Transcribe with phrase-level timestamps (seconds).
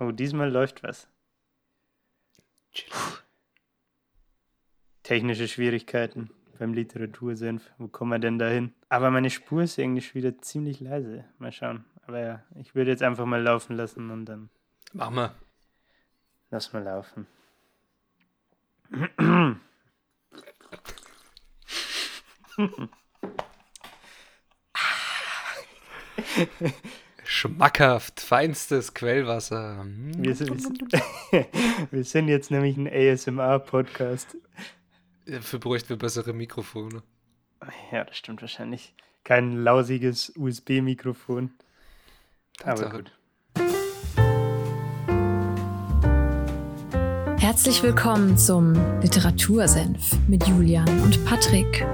[0.00, 1.08] Oh, diesmal läuft was.
[5.02, 7.70] Technische Schwierigkeiten beim Literatursenf.
[7.76, 8.72] Wo kommen wir denn da hin?
[8.88, 11.26] Aber meine Spur ist eigentlich wieder ziemlich leise.
[11.38, 11.84] Mal schauen.
[12.06, 14.48] Aber ja, ich würde jetzt einfach mal laufen lassen und dann.
[14.94, 15.34] Mach mal.
[16.50, 17.26] Lass mal laufen.
[27.32, 29.86] Schmackhaft, feinstes Quellwasser.
[29.86, 30.82] Wir sind, wir sind,
[31.92, 34.36] wir sind jetzt nämlich ein ASMR-Podcast.
[35.26, 37.04] Dafür bräuchten wir bessere Mikrofone.
[37.92, 38.96] Ja, das stimmt wahrscheinlich.
[39.22, 41.52] Kein lausiges USB-Mikrofon.
[42.64, 43.12] Aber gut.
[47.38, 51.86] Herzlich willkommen zum Literatursenf mit Julian und Patrick.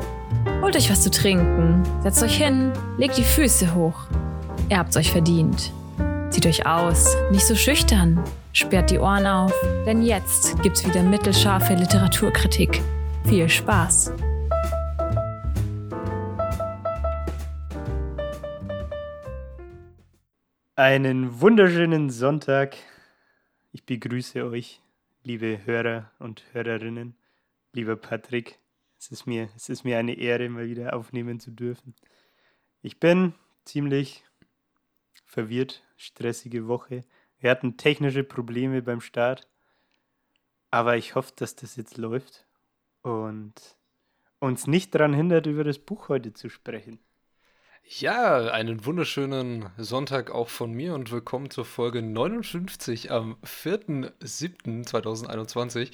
[0.63, 4.07] Holt euch was zu trinken, setzt euch hin, legt die Füße hoch.
[4.69, 5.73] Ihr habt's euch verdient.
[6.31, 9.55] Zieht euch aus, nicht so schüchtern, sperrt die Ohren auf,
[9.87, 12.83] denn jetzt gibt's wieder mittelscharfe Literaturkritik.
[13.27, 14.13] Viel Spaß!
[20.75, 22.77] Einen wunderschönen Sonntag.
[23.71, 24.83] Ich begrüße euch,
[25.23, 27.15] liebe Hörer und Hörerinnen.
[27.73, 28.59] Lieber Patrick,
[28.99, 31.95] es ist mir, es ist mir eine Ehre, mal wieder aufnehmen zu dürfen.
[32.83, 33.33] Ich bin
[33.65, 34.26] ziemlich
[35.37, 37.05] verwirrt, stressige Woche.
[37.41, 39.47] Wir hatten technische Probleme beim Start,
[40.71, 42.47] aber ich hoffe, dass das jetzt läuft
[43.03, 43.53] und
[44.39, 47.01] uns nicht daran hindert, über das Buch heute zu sprechen.
[47.85, 55.93] Ja, einen wunderschönen Sonntag auch von mir und willkommen zur Folge 59 am 4.7.2021.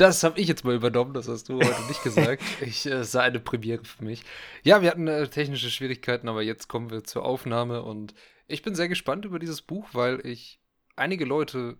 [0.00, 2.42] Das habe ich jetzt mal übernommen, das hast du heute nicht gesagt.
[2.62, 4.22] Ich äh, sah eine Premiere für mich.
[4.62, 8.14] Ja, wir hatten äh, technische Schwierigkeiten, aber jetzt kommen wir zur Aufnahme und
[8.48, 10.58] ich bin sehr gespannt über dieses Buch, weil ich
[10.96, 11.76] einige Leute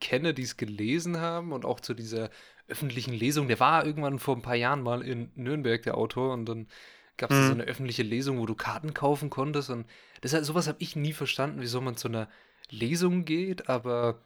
[0.00, 2.30] kenne, die es gelesen haben und auch zu dieser
[2.68, 3.48] öffentlichen Lesung.
[3.48, 6.68] Der war irgendwann vor ein paar Jahren mal in Nürnberg, der Autor, und dann
[7.16, 7.46] gab es mhm.
[7.46, 9.70] so eine öffentliche Lesung, wo du Karten kaufen konntest.
[9.70, 9.88] Und
[10.22, 12.28] deshalb, sowas habe ich nie verstanden, wieso man zu einer
[12.70, 14.22] Lesung geht, aber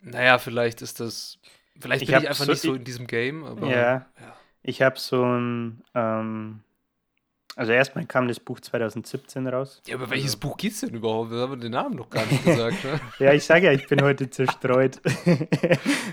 [0.00, 1.38] naja, vielleicht ist das.
[1.80, 3.68] Vielleicht ich bin ich einfach so, nicht so in diesem Game, aber.
[3.68, 3.76] Ja.
[3.76, 4.06] ja.
[4.62, 5.82] Ich habe so ein.
[5.94, 6.60] Ähm,
[7.56, 9.82] also erstmal kam das Buch 2017 raus.
[9.86, 11.32] Ja, aber welches also, Buch es denn überhaupt?
[11.32, 12.84] Wir haben den Namen noch gar nicht gesagt.
[12.84, 13.00] Ne?
[13.18, 15.00] ja, ich sage ja, ich bin heute zerstreut.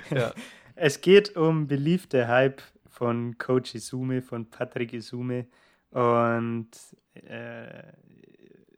[0.10, 0.34] ja.
[0.78, 5.48] Es geht um Beliebte Hype von Coach Isume, von Patrick Isume.
[5.92, 6.68] Und
[7.14, 7.94] äh,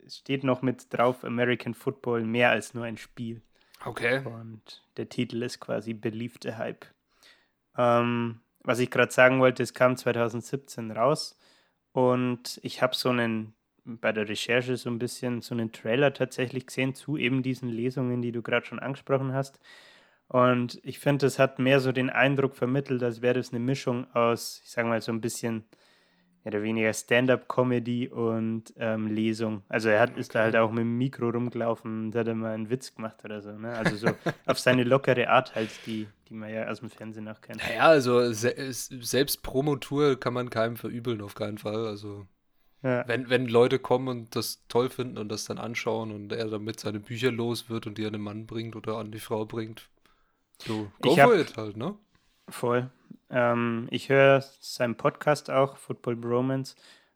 [0.06, 3.42] es steht noch mit drauf, American Football mehr als nur ein Spiel.
[3.84, 4.24] Okay.
[4.24, 6.86] Und der Titel ist quasi Beliebte Hype.
[7.76, 11.38] Ähm, was ich gerade sagen wollte, es kam 2017 raus
[11.92, 16.66] und ich habe so einen, bei der Recherche so ein bisschen so einen Trailer tatsächlich
[16.66, 19.60] gesehen zu eben diesen Lesungen, die du gerade schon angesprochen hast.
[20.28, 24.06] Und ich finde, es hat mehr so den Eindruck vermittelt, als wäre das eine Mischung
[24.14, 25.64] aus, ich sage mal, so ein bisschen
[26.44, 29.62] mehr oder weniger Stand-up-Comedy und ähm, Lesung.
[29.68, 32.70] Also er hat, ist da halt auch mit dem Mikro rumgelaufen und hat mal einen
[32.70, 33.52] Witz gemacht oder so.
[33.52, 33.72] Ne?
[33.72, 34.08] Also so
[34.46, 37.60] auf seine lockere Art halt, die, die man ja aus dem Fernsehen auch kennt.
[37.66, 41.86] Naja, also se selbst Promotour kann man keinem verübeln, auf keinen Fall.
[41.86, 42.26] Also
[42.82, 43.06] ja.
[43.08, 46.80] wenn, wenn Leute kommen und das toll finden und das dann anschauen und er damit
[46.80, 49.88] seine Bücher los wird und die an den Mann bringt oder an die Frau bringt,
[50.62, 51.96] so go ich for hab, it halt, ne?
[52.48, 52.90] Voll.
[53.30, 56.74] Ähm, ich höre seinen Podcast auch, Football Bromance.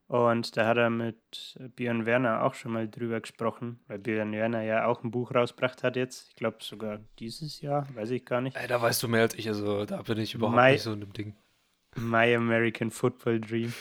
[0.09, 4.60] Und da hat er mit Björn Werner auch schon mal drüber gesprochen, weil Björn Werner
[4.60, 6.28] ja auch ein Buch rausgebracht hat jetzt.
[6.28, 8.54] Ich glaube sogar dieses Jahr, weiß ich gar nicht.
[8.54, 10.93] Ey, da weißt du mehr als ich, also da bin ich überhaupt My, nicht so
[10.93, 11.34] in dem Ding.
[11.97, 13.72] My American Football Dream.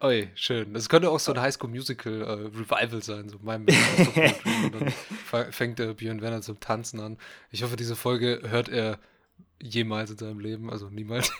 [0.00, 0.74] Oi, schön.
[0.74, 4.64] Das könnte auch so ein Highschool Musical äh, Revival sein, so American Football Dream.
[4.64, 7.16] Und dann fängt der Björn Werner zum Tanzen an.
[7.50, 8.98] Ich hoffe, diese Folge hört er
[9.62, 11.32] jemals in seinem Leben, also niemals.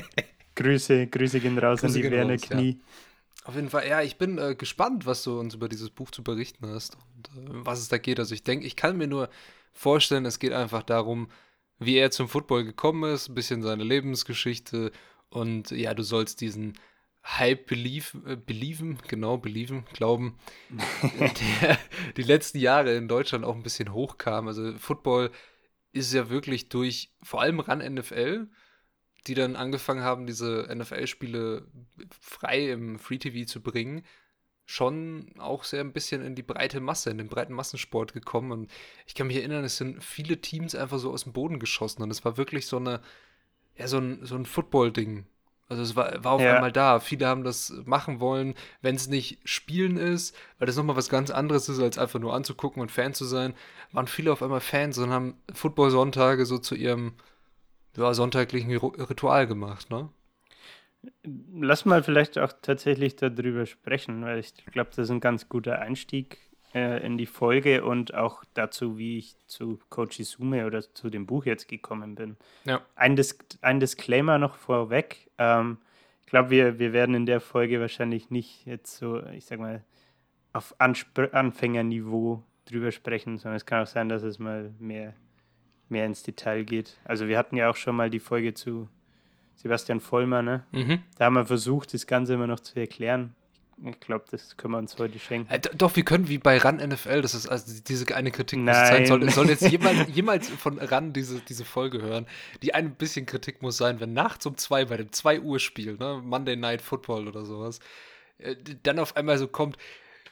[0.54, 2.70] Grüße, Grüße gehen raus Grüße an die Werner Knie.
[2.70, 2.84] Ja.
[3.44, 6.24] Auf jeden Fall, ja, ich bin äh, gespannt, was du uns über dieses Buch zu
[6.24, 8.18] berichten hast und äh, was es da geht.
[8.18, 9.28] Also ich denke, ich kann mir nur
[9.72, 11.28] vorstellen, es geht einfach darum,
[11.78, 14.90] wie er zum Football gekommen ist, ein bisschen seine Lebensgeschichte
[15.28, 16.74] und ja, du sollst diesen
[17.22, 20.38] Hype belief, äh, believen, genau, believen, glauben,
[21.60, 21.78] der
[22.16, 24.48] die letzten Jahre in Deutschland auch ein bisschen hochkam.
[24.48, 25.30] Also Football
[25.96, 28.48] ist ja wirklich durch, vor allem ran NFL,
[29.26, 31.66] die dann angefangen haben, diese NFL-Spiele
[32.20, 34.04] frei im Free TV zu bringen,
[34.66, 38.52] schon auch sehr ein bisschen in die breite Masse, in den breiten Massensport gekommen.
[38.52, 38.70] Und
[39.06, 42.02] ich kann mich erinnern, es sind viele Teams einfach so aus dem Boden geschossen.
[42.02, 43.00] Und es war wirklich so eine,
[43.76, 45.26] ja, so ein, so ein Football-Ding.
[45.68, 46.54] Also es war, war auf Ja.
[46.54, 47.00] einmal da.
[47.00, 51.30] Viele haben das machen wollen, wenn es nicht Spielen ist, weil das nochmal was ganz
[51.30, 53.54] anderes ist, als einfach nur anzugucken und Fan zu sein,
[53.92, 57.14] waren viele auf einmal Fans und haben Football-Sonntage so zu ihrem
[57.96, 60.10] ja, sonntaglichen Ritual gemacht, ne?
[61.24, 65.78] Lass mal vielleicht auch tatsächlich darüber sprechen, weil ich glaube, das ist ein ganz guter
[65.80, 66.38] Einstieg
[66.76, 71.24] äh, in die Folge und auch dazu, wie ich zu Coach Isume oder zu dem
[71.24, 72.36] Buch jetzt gekommen bin.
[72.64, 72.82] Ja.
[72.94, 75.30] Ein, Dis ein Disclaimer noch vorweg.
[75.38, 75.78] Ähm,
[76.20, 79.84] ich glaube, wir, wir werden in der Folge wahrscheinlich nicht jetzt so, ich sag mal,
[80.52, 85.14] auf Anspr Anfängerniveau drüber sprechen, sondern es kann auch sein, dass es mal mehr,
[85.88, 86.98] mehr ins Detail geht.
[87.04, 88.90] Also wir hatten ja auch schon mal die Folge zu
[89.54, 90.66] Sebastian Vollmer, ne?
[90.72, 90.98] Mhm.
[91.16, 93.34] Da haben wir versucht, das Ganze immer noch zu erklären.
[93.84, 95.52] Ich glaube, das können wir uns heute schenken.
[95.52, 98.74] Äh, doch, wir können wie bei RAN NFL, das ist also diese eine Kritik, muss
[98.74, 99.04] sein.
[99.04, 102.26] Soll, soll jetzt jemals, jemals von RAN diese, diese Folge hören?
[102.62, 105.96] Die ein bisschen Kritik muss sein, wenn nachts um zwei bei dem 2 Uhr Spiel,
[105.98, 107.80] ne, Monday Night Football oder sowas,
[108.38, 109.76] äh, dann auf einmal so kommt,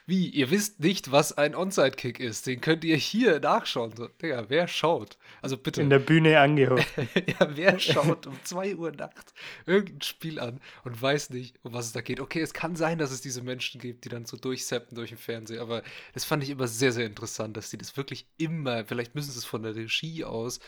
[0.07, 3.95] wie, ihr wisst nicht, was ein Onside-Kick ist, den könnt ihr hier nachschauen.
[3.95, 5.17] So, Digga, wer schaut?
[5.41, 5.81] Also bitte.
[5.81, 6.85] In der Bühne angehoben.
[7.27, 9.33] ja, wer schaut um 2 Uhr nachts
[9.65, 12.19] irgendein Spiel an und weiß nicht, um was es da geht?
[12.19, 15.17] Okay, es kann sein, dass es diese Menschen gibt, die dann so durchseppen durch den
[15.17, 15.81] Fernseher, aber
[16.13, 19.39] das fand ich immer sehr, sehr interessant, dass die das wirklich immer, vielleicht müssen sie
[19.39, 20.59] es von der Regie aus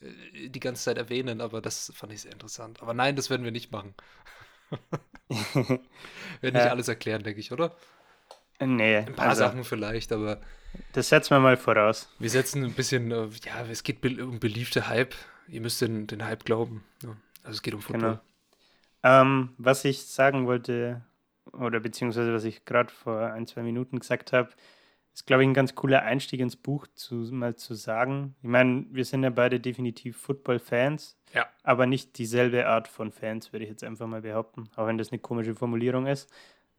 [0.00, 2.82] äh, die ganze Zeit erwähnen, aber das fand ich sehr interessant.
[2.82, 3.94] Aber nein, das werden wir nicht machen.
[5.28, 5.80] werden
[6.42, 6.70] nicht Ja.
[6.70, 7.76] alles erklären, denke ich, oder?
[8.66, 10.40] Nee, Ein paar also, Sachen vielleicht, aber
[10.92, 12.08] das setzen wir mal voraus.
[12.18, 15.14] wir setzen ein bisschen, äh, ja, es geht um beliebte Hype.
[15.48, 16.84] Ihr müsst den, den Hype glauben.
[17.02, 17.10] Ja.
[17.42, 18.20] Also es geht um Football.
[19.02, 19.22] Genau.
[19.22, 21.02] Ähm, was ich sagen wollte,
[21.52, 24.50] oder beziehungsweise was ich gerade vor ein, zwei Minuten gesagt habe,
[25.12, 28.34] ist, glaube ich, ein ganz cooler Einstieg ins Buch, zu, mal zu sagen.
[28.42, 31.46] Ich meine, wir sind ja beide definitiv Football-Fans, Ja.
[31.64, 35.10] aber nicht dieselbe Art von Fans, würde ich jetzt einfach mal behaupten, auch wenn das
[35.12, 36.30] eine komische Formulierung ist.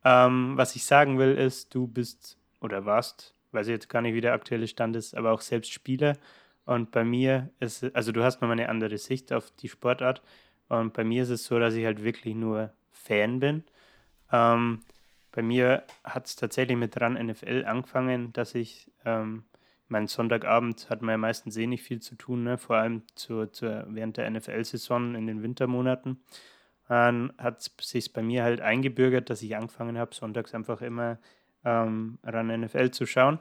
[0.03, 4.13] Ähm, was ich sagen will, ist, du bist oder warst, weiß ich jetzt gar nicht,
[4.13, 6.17] wie der aktuelle Stand ist, aber auch selbst Spieler.
[6.65, 10.21] Und bei mir ist, also du hast nochmal eine andere Sicht auf die Sportart.
[10.69, 13.63] Und bei mir ist es so, dass ich halt wirklich nur Fan bin.
[14.31, 14.81] Ähm,
[15.31, 19.43] bei mir hat es tatsächlich mit RAN NFL angefangen, dass ich, ähm,
[19.87, 22.57] mein Sonntagabend hat man ja meistens eh nicht viel zu tun, ne?
[22.57, 26.23] vor allem zur, zur, während der NFL-Saison in den Wintermonaten.
[26.87, 31.17] Dann hat es sich bei mir halt eingebürgert, dass ich angefangen habe, sonntags einfach immer
[31.63, 33.39] ähm, RAN NFL zu schauen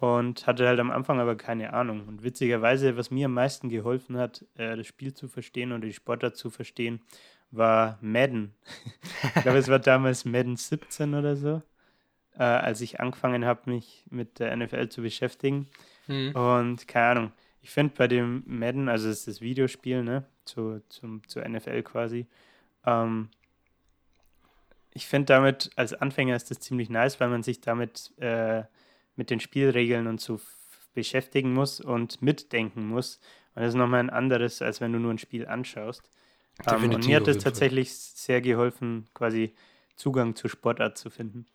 [0.00, 2.06] und hatte halt am Anfang aber keine Ahnung.
[2.06, 5.92] Und witzigerweise, was mir am meisten geholfen hat, äh, das Spiel zu verstehen oder die
[5.92, 7.00] Sportart zu verstehen,
[7.50, 8.54] war Madden.
[9.36, 11.62] ich glaube, es war damals Madden 17 oder so,
[12.36, 15.68] äh, als ich angefangen habe, mich mit der NFL zu beschäftigen.
[16.06, 16.32] Mhm.
[16.36, 20.80] Und keine Ahnung, ich finde bei dem Madden, also es ist das Videospiel, ne, zu,
[20.88, 22.26] zum, zur NFL quasi,
[22.84, 23.30] ähm,
[24.92, 28.64] ich finde damit, als Anfänger ist das ziemlich nice, weil man sich damit äh,
[29.16, 30.40] mit den Spielregeln und so
[30.94, 33.20] beschäftigen muss und mitdenken muss.
[33.54, 36.02] Und das ist nochmal ein anderes, als wenn du nur ein Spiel anschaust.
[36.66, 39.54] Ähm, und mir hat es tatsächlich sehr geholfen, quasi
[39.94, 41.46] Zugang zur Sportart zu finden.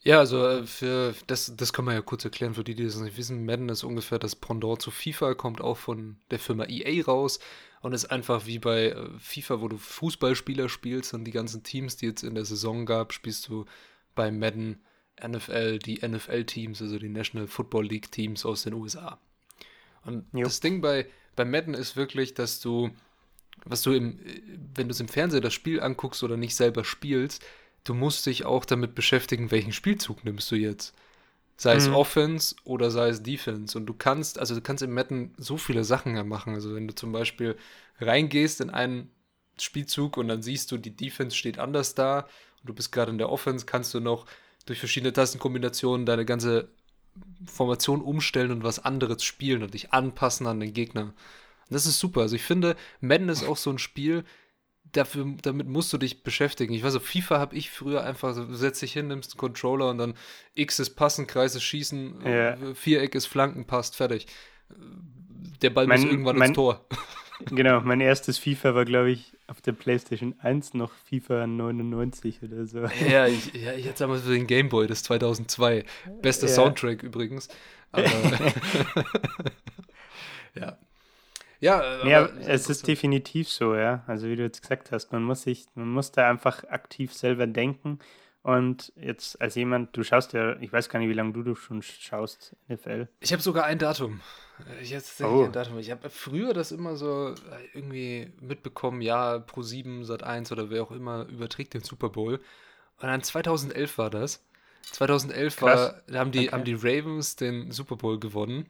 [0.00, 2.96] Ja, also äh, für das, das kann man ja kurz erklären, für die, die das
[2.96, 3.44] nicht wissen.
[3.44, 7.38] Madden ist ungefähr das Pendant zu FIFA, kommt auch von der Firma EA raus
[7.82, 11.96] und ist einfach wie bei äh, FIFA, wo du Fußballspieler spielst und die ganzen Teams,
[11.96, 13.66] die jetzt in der Saison gab, spielst du
[14.14, 14.80] bei Madden
[15.22, 19.18] NFL die NFL-Teams, also die National Football League-Teams aus den USA.
[20.04, 20.44] Und Jo.
[20.44, 21.06] das Ding bei,
[21.36, 22.90] bei Madden ist wirklich, dass du,
[23.64, 24.18] was du im,
[24.74, 27.44] wenn du es im Fernsehen das Spiel anguckst oder nicht selber spielst,
[27.84, 30.94] du musst dich auch damit beschäftigen, welchen Spielzug nimmst du jetzt.
[31.56, 31.94] Sei es Mhm.
[31.94, 33.76] Offense oder sei es Defense.
[33.78, 36.54] Und du kannst, also du kannst im Madden so viele Sachen ja machen.
[36.54, 37.56] Also wenn du zum Beispiel
[38.00, 39.10] reingehst in einen
[39.58, 42.20] Spielzug und dann siehst du, die Defense steht anders da
[42.60, 44.26] und du bist gerade in der Offense, kannst du noch
[44.66, 46.68] durch verschiedene Tastenkombinationen deine ganze
[47.46, 51.02] Formation umstellen und was anderes spielen und dich anpassen an den Gegner.
[51.02, 51.14] Und
[51.68, 52.22] das ist super.
[52.22, 54.24] Also ich finde, Madden ist auch so ein Spiel,
[54.92, 56.72] dafür, damit musst du dich beschäftigen.
[56.74, 59.38] Ich weiß, auf FIFA habe ich früher einfach so, du setzt dich hin, nimmst einen
[59.38, 60.14] Controller und dann
[60.54, 64.26] X ist passen, Kreis ist schießen, äh, Viereck ist flanken, passt, fertig.
[65.62, 66.86] Der Ball Mein- muss irgendwann mein- ins Tor.
[67.46, 72.66] Genau, mein erstes FIFA war, glaube ich, auf der PlayStation 1 noch FIFA 99 oder
[72.66, 72.84] so.
[73.10, 75.84] Ja, ich, ja, ich hatte damals den Gameboy, das 2002.
[76.20, 76.52] Bester Ja.
[76.54, 77.48] Soundtrack übrigens.
[77.90, 78.04] Aber,
[80.54, 80.78] ja.
[81.62, 84.02] Ja, Ja, es ist definitiv so, ja.
[84.08, 87.46] Also wie du jetzt gesagt hast, man muss sich, man muss da einfach aktiv selber
[87.46, 88.00] denken.
[88.42, 91.54] Und jetzt als jemand, du schaust ja, ich weiß gar nicht, wie lange du, du
[91.54, 93.06] schon schaust, NFL.
[93.20, 94.20] Ich habe sogar ein Datum.
[94.80, 95.48] Ich jetzt oh.
[95.78, 97.34] ich habe früher das immer so äh,
[97.74, 102.40] irgendwie mitbekommen, ja, Pro 7, Sat 1 oder wer auch immer überträgt den Super Bowl.
[103.00, 104.44] Und dann 2011 war das.
[104.90, 106.50] 2011 war, haben, die, okay.
[106.50, 108.66] haben die Ravens den Super Bowl gewonnen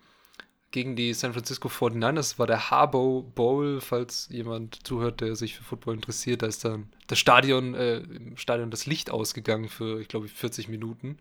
[0.73, 2.15] gegen die San Francisco 49ers.
[2.15, 6.43] Das war der Harbour Bowl, falls jemand zuhört, der sich für Football interessiert.
[6.43, 10.69] Da ist dann das Stadion, äh, im Stadion das Licht ausgegangen für, ich glaube, 40
[10.69, 11.19] Minuten.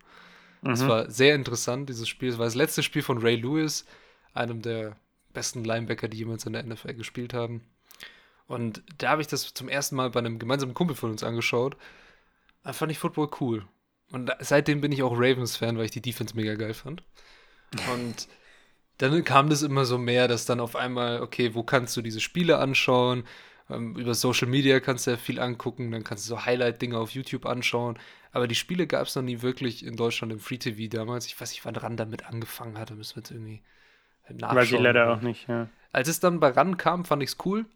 [0.62, 0.68] Mhm.
[0.68, 2.30] Das war sehr interessant, dieses Spiel.
[2.30, 3.84] Es war das letzte Spiel von Ray Lewis,
[4.34, 4.96] einem der
[5.32, 7.62] besten Linebacker, die jemals in der NFL gespielt haben.
[8.46, 11.76] Und da habe ich das zum ersten Mal bei einem gemeinsamen Kumpel von uns angeschaut.
[12.64, 13.66] Da fand ich Football cool.
[14.10, 17.02] Und seitdem bin ich auch Ravens-Fan, weil ich die Defense mega geil fand.
[17.94, 18.28] Und
[19.10, 22.20] dann kam das immer so mehr, dass dann auf einmal, okay, wo kannst du diese
[22.20, 23.24] Spiele anschauen?
[23.68, 27.10] Ähm, über Social Media kannst du ja viel angucken, dann kannst du so Highlight-Dinge auf
[27.10, 27.98] YouTube anschauen.
[28.30, 31.26] Aber die Spiele gab es noch nie wirklich in Deutschland im Free TV damals.
[31.26, 33.62] Ich weiß nicht, wann RAN damit angefangen hatte, müssen wir jetzt irgendwie
[34.30, 34.56] nachschauen.
[34.56, 35.68] Weiß ich leider auch nicht, ja.
[35.90, 37.66] Als es dann bei RAN kam, fand ich es cool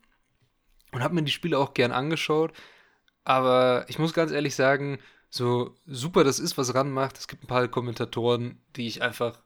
[0.93, 2.53] und habe mir die Spiele auch gern angeschaut.
[3.25, 7.43] Aber ich muss ganz ehrlich sagen, so super das ist, was RAN macht, es gibt
[7.43, 9.41] ein paar Kommentatoren, die ich einfach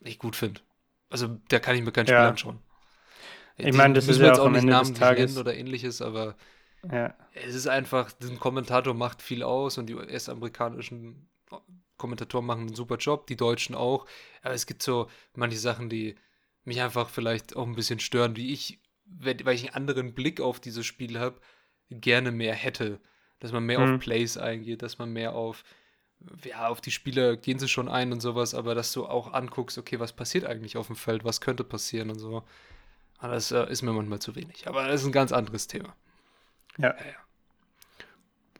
[0.00, 0.60] nicht gut finde.
[1.10, 2.28] Also, da kann ich mir kein Spiel ja.
[2.28, 2.60] anschauen.
[3.56, 6.36] Ich meine, das ist ja auch, auch nicht Namen nennen oder ähnliches, aber
[6.90, 7.14] ja.
[7.34, 11.28] es ist einfach, ein Kommentator macht viel aus und die US-amerikanischen
[11.98, 14.06] Kommentatoren machen einen super Job, die Deutschen auch.
[14.42, 16.14] Aber es gibt so manche Sachen, die
[16.64, 20.60] mich einfach vielleicht auch ein bisschen stören, wie ich, weil ich einen anderen Blick auf
[20.60, 21.40] dieses Spiel habe,
[21.90, 23.00] gerne mehr hätte.
[23.38, 23.94] Dass man mehr mhm.
[23.94, 25.62] auf Plays eingeht, dass man mehr auf
[26.44, 29.78] ja, auf die Spieler gehen sie schon ein und sowas, aber dass du auch anguckst,
[29.78, 32.44] okay, was passiert eigentlich auf dem Feld, was könnte passieren und so.
[33.18, 34.66] Aber das äh, ist mir manchmal zu wenig.
[34.66, 35.94] Aber das ist ein ganz anderes Thema.
[36.78, 36.94] Ja.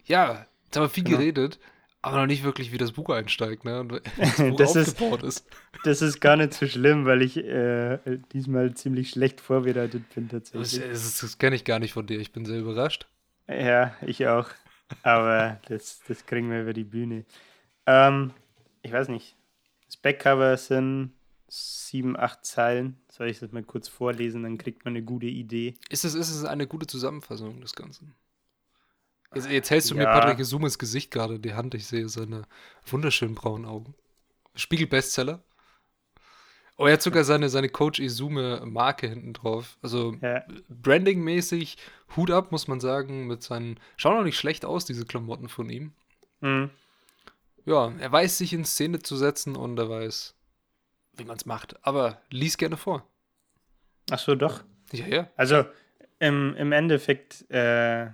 [0.06, 1.18] Ja, jetzt haben wir viel genau.
[1.18, 1.58] geredet,
[2.02, 3.80] aber noch nicht wirklich, wie das Buch einsteigt, ne?
[3.80, 5.46] Und das, Buch das aufgebaut ist, ist.
[5.84, 7.98] Das ist gar nicht so schlimm, weil ich äh,
[8.32, 10.82] diesmal ziemlich schlecht vorbereitet bin tatsächlich.
[10.82, 12.18] Das, das, das kenne ich gar nicht von dir.
[12.18, 13.06] Ich bin sehr überrascht.
[13.48, 14.48] Ja, ich auch.
[15.02, 17.24] Aber das, das kriegen wir über die Bühne.
[17.90, 18.32] Ähm,
[18.82, 19.36] ich weiß nicht.
[19.86, 21.12] Das Backcover sind
[21.48, 23.00] sieben, acht Zeilen.
[23.10, 25.74] Soll ich das mal kurz vorlesen, dann kriegt man eine gute Idee.
[25.88, 28.14] Ist es, ist es eine gute Zusammenfassung des Ganzen?
[29.34, 30.02] Jetzt, jetzt hältst du ja.
[30.02, 32.44] mir Patrick ins Gesicht gerade, die Hand, ich sehe seine
[32.86, 33.94] wunderschönen braunen Augen.
[34.54, 35.42] Spiegel-Bestseller.
[36.76, 39.78] Oh, er hat sogar seine, seine Coach Izume-Marke hinten drauf.
[39.82, 40.44] Also ja.
[40.68, 41.76] Branding-mäßig,
[42.16, 43.78] Hut ab, muss man sagen, mit seinen.
[43.96, 45.92] Schauen auch nicht schlecht aus, diese Klamotten von ihm.
[46.40, 46.70] Mhm
[47.64, 50.34] ja, er weiß, sich in Szene zu setzen und er weiß,
[51.14, 51.84] wie man es macht.
[51.86, 53.06] Aber lies gerne vor.
[54.10, 54.64] Ach so, doch.
[54.92, 55.30] Ja, ja.
[55.36, 55.64] Also
[56.18, 58.06] im, im Endeffekt, äh,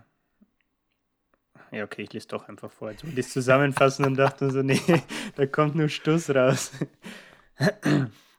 [1.72, 2.90] ja, okay, ich lese doch einfach vor.
[2.90, 4.80] Jetzt wollte ich es zusammenfassen und dachte so, nee,
[5.36, 6.72] da kommt nur Stuss raus.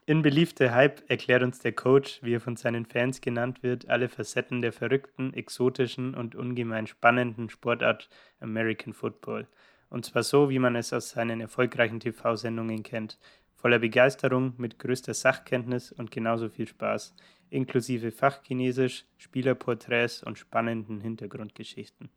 [0.06, 4.08] In beliebte Hype erklärt uns der Coach, wie er von seinen Fans genannt wird, alle
[4.08, 8.08] Facetten der verrückten, exotischen und ungemein spannenden Sportart
[8.40, 9.48] American Football.
[9.90, 13.18] Und zwar so, wie man es aus seinen erfolgreichen TV-Sendungen kennt.
[13.56, 17.16] Voller Begeisterung, mit größter Sachkenntnis und genauso viel Spaß.
[17.50, 22.10] Inklusive Fachchinesisch, Spielerporträts und spannenden Hintergrundgeschichten.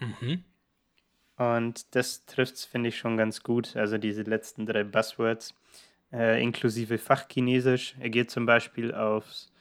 [0.00, 0.44] Mhm.
[1.36, 3.76] Und das trifft es, finde ich, schon ganz gut.
[3.76, 5.54] Also diese letzten drei Buzzwords.
[6.12, 7.94] Äh, inklusive Fachchinesisch.
[8.00, 9.52] Er geht zum Beispiel aufs,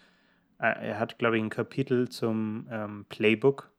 [0.60, 3.70] äh, er hat, glaube ich, ein Kapitel zum ähm, Playbook,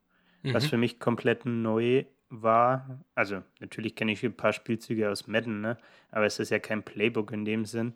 [0.42, 0.54] mhm.
[0.54, 5.60] was für mich komplett neu war, also natürlich kenne ich ein paar Spielzüge aus Madden,
[5.60, 5.78] ne?
[6.10, 7.94] aber es ist ja kein Playbook in dem Sinn.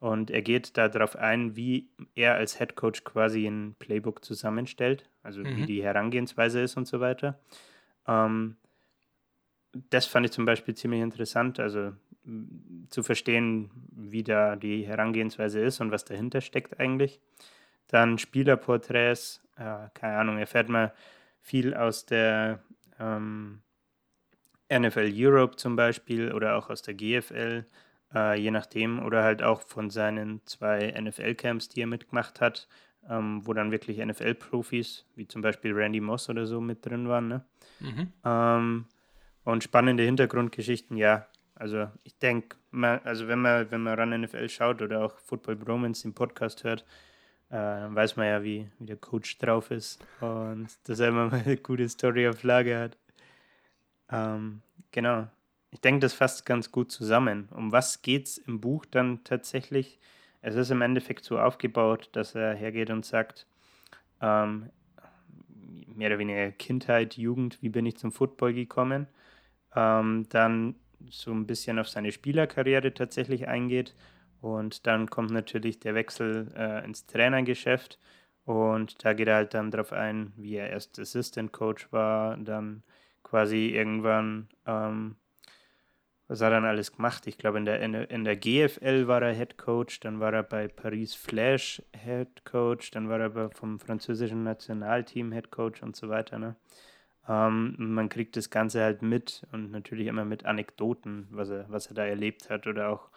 [0.00, 5.40] Und er geht darauf ein, wie er als Head Coach quasi ein Playbook zusammenstellt, also
[5.40, 5.56] mhm.
[5.56, 7.38] wie die Herangehensweise ist und so weiter.
[8.06, 8.56] Ähm,
[9.90, 11.92] das fand ich zum Beispiel ziemlich interessant, also
[12.90, 17.20] zu verstehen, wie da die Herangehensweise ist und was dahinter steckt eigentlich.
[17.88, 20.90] Dann Spielerporträts, äh, keine Ahnung, erfährt man
[21.40, 22.60] viel aus der
[22.98, 23.60] ähm,
[24.72, 27.66] NFL Europe zum Beispiel oder auch aus der GFL,
[28.14, 32.68] äh, je nachdem, oder halt auch von seinen zwei NFL-Camps, die er mitgemacht hat,
[33.08, 37.28] ähm, wo dann wirklich NFL-Profis, wie zum Beispiel Randy Moss oder so, mit drin waren.
[37.28, 37.44] Ne?
[37.80, 38.12] Mhm.
[38.24, 38.86] Ähm,
[39.44, 41.26] und spannende Hintergrundgeschichten, ja.
[41.54, 42.56] Also ich denke,
[43.04, 46.84] also wenn man, wenn man ran NFL schaut oder auch Football Bromance im Podcast hört,
[47.50, 51.42] äh, weiß man ja, wie, wie der Coach drauf ist und dass er immer mal
[51.44, 52.98] eine gute Story auf Lage hat.
[54.10, 55.28] Ähm, genau.
[55.70, 57.48] Ich denke, das fasst ganz gut zusammen.
[57.52, 59.98] Um was geht es im Buch dann tatsächlich?
[60.40, 63.46] Es ist im Endeffekt so aufgebaut, dass er hergeht und sagt,
[64.20, 64.70] ähm,
[65.94, 69.06] mehr oder weniger Kindheit, Jugend, wie bin ich zum Football gekommen?
[69.76, 70.76] Ähm, dann
[71.10, 73.94] so ein bisschen auf seine Spielerkarriere tatsächlich eingeht
[74.42, 77.98] Und dann kommt natürlich der Wechsel äh, ins Trainergeschäft.
[78.46, 82.82] Und da geht er halt dann darauf ein, wie er erst Assistant Coach war, dann
[83.24, 85.16] quasi irgendwann, ähm,
[86.28, 87.26] was hat er dann alles gemacht?
[87.26, 90.68] Ich glaube, in der, in, der GFL war er Head Coach, dann war er bei
[90.68, 96.38] Paris Flash Head Coach, dann war er vom französischen Nationalteam Head Coach und so weiter.
[96.38, 96.56] Ne?
[97.28, 101.88] Ähm, man kriegt das Ganze halt mit und natürlich immer mit Anekdoten, was er, was
[101.88, 103.10] er da erlebt hat oder auch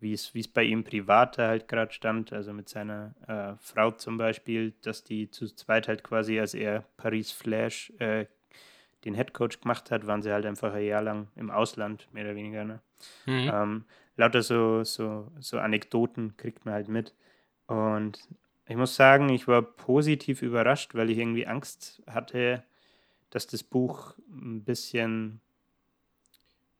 [0.00, 4.18] wie es, es bei ihm privat halt gerade stand, also mit seiner äh, Frau zum
[4.18, 8.26] Beispiel, dass die zu zweit halt quasi, als er Paris Flash äh,
[9.04, 12.34] den Headcoach gemacht hat, waren sie halt einfach ein Jahr lang im Ausland, mehr oder
[12.34, 12.64] weniger.
[12.64, 12.80] Ne?
[13.26, 13.50] Mhm.
[13.52, 13.84] Ähm,
[14.16, 17.14] lauter so, so, so Anekdoten kriegt man halt mit.
[17.66, 18.18] Und
[18.66, 22.64] ich muss sagen, ich war positiv überrascht, weil ich irgendwie Angst hatte,
[23.30, 25.40] dass das Buch ein bisschen,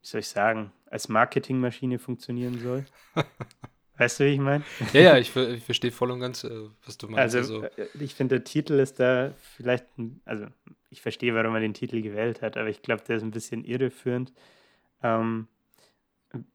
[0.01, 2.85] wie soll ich sagen, als Marketingmaschine funktionieren soll.
[3.97, 4.63] Weißt du, wie ich meine?
[4.93, 7.35] Ja, ja, ich, ich, verstehe voll und ganz, äh, was du meinst.
[7.35, 7.67] Also, also.
[7.77, 9.85] Äh, ich finde, der Titel ist da vielleicht,
[10.25, 10.47] also
[10.89, 13.63] ich verstehe, warum er den Titel gewählt hat, aber ich glaube, der ist ein bisschen
[13.63, 14.33] irreführend.
[15.01, 15.47] Ähm,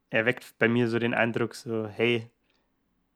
[0.09, 2.29] er weckt bei mir so den Eindruck, so, hey,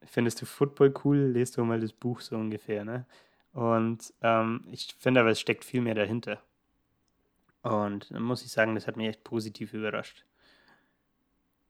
[0.05, 1.17] findest du Football cool?
[1.17, 3.05] Lest du mal das Buch so ungefähr, ne?
[3.53, 6.41] Und ähm, ich finde aber, es steckt viel mehr dahinter.
[7.61, 10.25] Und dann muss ich sagen, das hat mich echt positiv überrascht.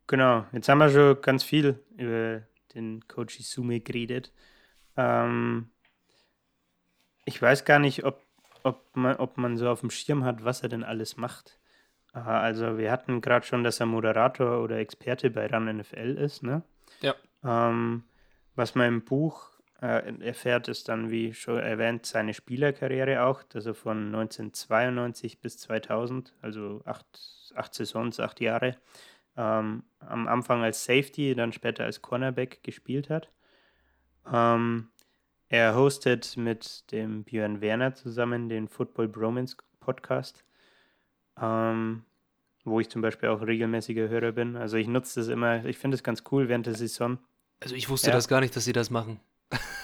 [0.07, 2.43] Genau, jetzt haben wir schon ganz viel über
[2.73, 4.31] den Coach Isume geredet.
[4.97, 5.69] Ähm,
[7.25, 8.21] ich weiß gar nicht, ob,
[8.63, 11.59] ob, man, ob man so auf dem Schirm hat, was er denn alles macht.
[12.13, 16.43] Äh, also wir hatten gerade schon, dass er Moderator oder Experte bei RAN NFL ist,
[16.43, 16.61] ne?
[17.01, 17.15] Ja.
[17.43, 18.03] Ähm,
[18.55, 19.49] was man im Buch
[19.81, 26.33] äh, erfährt, ist dann, wie schon erwähnt, seine Spielerkarriere auch, also von 1992 bis 2000,
[26.41, 27.05] also acht,
[27.55, 28.77] acht Saisons, acht Jahre,
[29.37, 33.29] ähm, am Anfang als Safety, dann später als Cornerback gespielt hat.
[34.31, 34.89] Ähm,
[35.47, 40.43] er hostet mit dem Björn Werner zusammen den Football Bromance Podcast,
[41.39, 42.03] ähm,
[42.63, 44.55] wo ich zum Beispiel auch regelmäßiger Hörer bin.
[44.55, 47.19] Also ich nutze das immer, ich finde es ganz cool während der Saison.
[47.59, 48.15] Also ich wusste ja.
[48.15, 49.19] das gar nicht, dass sie das machen.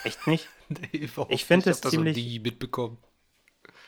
[0.04, 0.50] Echt nicht?
[0.70, 2.16] nee, ich finde es ziemlich.
[2.16, 2.98] Das mitbekommen.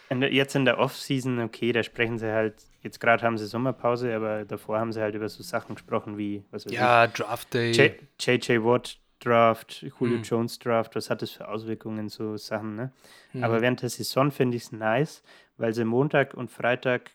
[0.10, 3.46] In der, jetzt in der Off-Season, okay, da sprechen sie halt, jetzt gerade haben sie
[3.48, 7.14] Sommerpause, aber davor haben sie halt über so Sachen gesprochen wie, was weiß Ja, ich,
[7.14, 7.96] Draft Day.
[8.20, 10.24] JJ Watt Draft, Julio hm.
[10.24, 12.92] Jones Draft, was hat das für Auswirkungen, so Sachen, ne?
[13.32, 13.44] Hm.
[13.44, 15.24] Aber während der Saison finde ich es nice,
[15.58, 17.12] weil sie Montag und Freitag,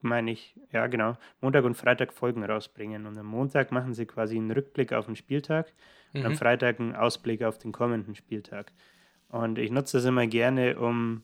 [0.00, 3.06] meine ich, ja genau, Montag und Freitag Folgen rausbringen.
[3.06, 5.72] Und am Montag machen sie quasi einen Rückblick auf den Spieltag
[6.12, 6.20] mhm.
[6.20, 6.36] und am mhm.
[6.36, 8.72] Freitag einen Ausblick auf den kommenden Spieltag.
[9.28, 11.22] Und ich nutze das immer gerne, um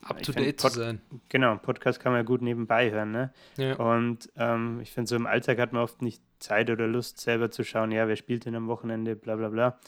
[0.00, 1.00] up to date zu sein.
[1.28, 3.12] Genau, Podcast kann man gut nebenbei hören.
[3.12, 3.32] Ne?
[3.56, 3.76] Ja.
[3.76, 7.50] Und ähm, ich finde, so im Alltag hat man oft nicht Zeit oder Lust, selber
[7.50, 9.78] zu schauen, ja, wer spielt denn am Wochenende, bla bla bla.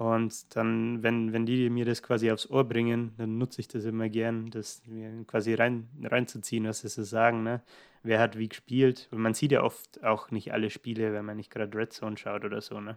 [0.00, 3.84] Und dann, wenn, wenn die mir das quasi aufs Ohr bringen, dann nutze ich das
[3.84, 7.42] immer gern, das mir quasi rein, reinzuziehen, was sie so sagen.
[7.42, 7.60] Ne?
[8.02, 9.08] Wer hat wie gespielt?
[9.10, 12.16] Und man sieht ja oft auch nicht alle Spiele, wenn man nicht gerade Red Zone
[12.16, 12.80] schaut oder so.
[12.80, 12.96] Ne?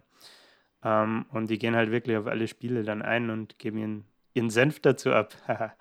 [0.82, 4.04] Ähm, und die gehen halt wirklich auf alle Spiele dann ein und geben ihren,
[4.34, 5.34] ihren Senf dazu ab.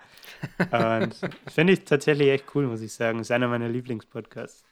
[0.72, 1.16] und
[1.52, 3.20] finde ich tatsächlich echt cool, muss ich sagen.
[3.20, 4.63] Ist einer meiner Lieblingspodcasts.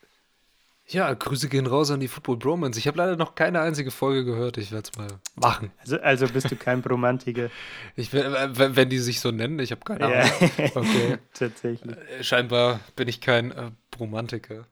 [0.88, 2.78] Ja, Grüße gehen raus an die Football Bromance.
[2.78, 4.58] Ich habe leider noch keine einzige Folge gehört.
[4.58, 5.72] Ich werde es mal machen.
[5.80, 7.50] Also, also bist du kein Bromantiker?
[7.96, 10.50] ich, wenn, wenn die sich so nennen, ich habe keine Ahnung.
[10.58, 10.70] Ja.
[10.76, 11.18] Okay.
[11.34, 11.96] Tatsächlich.
[11.96, 14.66] Äh, scheinbar bin ich kein äh, Bromantiker.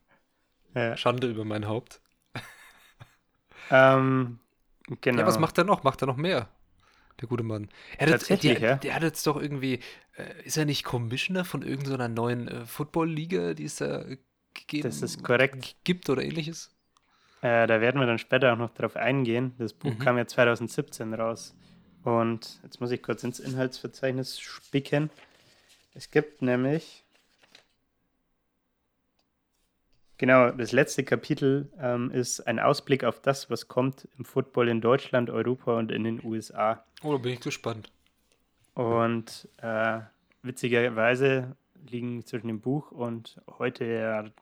[0.76, 0.98] Ja.
[0.98, 2.02] Schande über mein Haupt.
[3.72, 4.40] Ähm,
[5.02, 5.22] Genau.
[5.22, 5.84] Ja, was macht er noch?
[5.84, 6.50] Macht er noch mehr?
[7.20, 7.70] Der gute Mann.
[7.98, 8.76] Er hat, Tatsächlich, der, ja?
[8.78, 9.80] der hat jetzt doch irgendwie,
[10.18, 14.06] äh, ist er nicht Commissioner von irgendeiner neuen äh, Football-Liga, die es da
[14.54, 15.76] gegeben Das ist korrekt.
[15.84, 16.72] Gibt oder ähnliches?
[17.42, 19.54] Äh, da werden wir dann später auch noch drauf eingehen.
[19.58, 20.00] Das Buch mhm.
[20.00, 21.56] kam ja 2017 raus.
[22.04, 25.10] Und jetzt muss ich kurz ins Inhaltsverzeichnis spicken.
[25.94, 27.04] Es gibt nämlich
[30.20, 34.82] Genau, das letzte Kapitel ähm, ist ein Ausblick auf das, was kommt im Football in
[34.82, 36.84] Deutschland, Europa und in den USA.
[37.02, 37.90] Oh, da bin ich gespannt.
[38.74, 40.02] Und äh,
[40.44, 41.56] witzigerweise
[41.90, 44.34] liegen zwischen dem Buch und heute,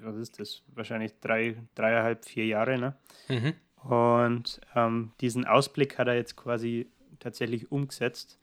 [0.00, 0.62] was ist das?
[0.68, 2.94] Wahrscheinlich drei, dreieinhalb, vier Jahre, ne?
[3.28, 3.54] Mhm.
[3.90, 6.86] Und ähm, diesen Ausblick hat er jetzt quasi
[7.18, 8.38] tatsächlich umgesetzt.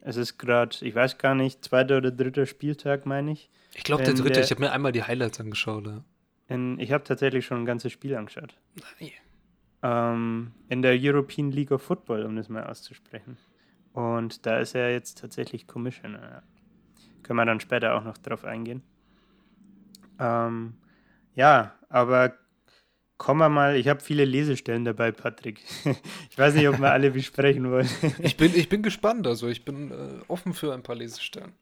[0.00, 3.50] Es ist gerade, ich weiß gar nicht, zweiter oder dritter Spieltag, meine ich.
[3.74, 4.32] Ich glaube, der dritte.
[4.32, 5.86] Der, ich habe mir einmal die Highlights angeschaut.
[5.86, 6.02] Ja.
[6.52, 8.56] In, ich habe tatsächlich schon ein ganzes Spiel angeschaut.
[9.82, 13.36] Ähm, in der European League of Football, um das mal auszusprechen.
[13.92, 16.42] Und da ist er jetzt tatsächlich Commissioner.
[17.22, 18.82] Können wir dann später auch noch drauf eingehen.
[20.18, 20.74] Ähm,
[21.34, 22.34] ja, aber
[23.22, 25.60] Kommen wir mal, ich habe viele Lesestellen dabei, Patrick.
[26.28, 27.88] Ich weiß nicht, ob wir alle besprechen wollen.
[28.18, 29.94] Ich bin, ich bin gespannt, also ich bin äh,
[30.26, 31.52] offen für ein paar Lesestellen.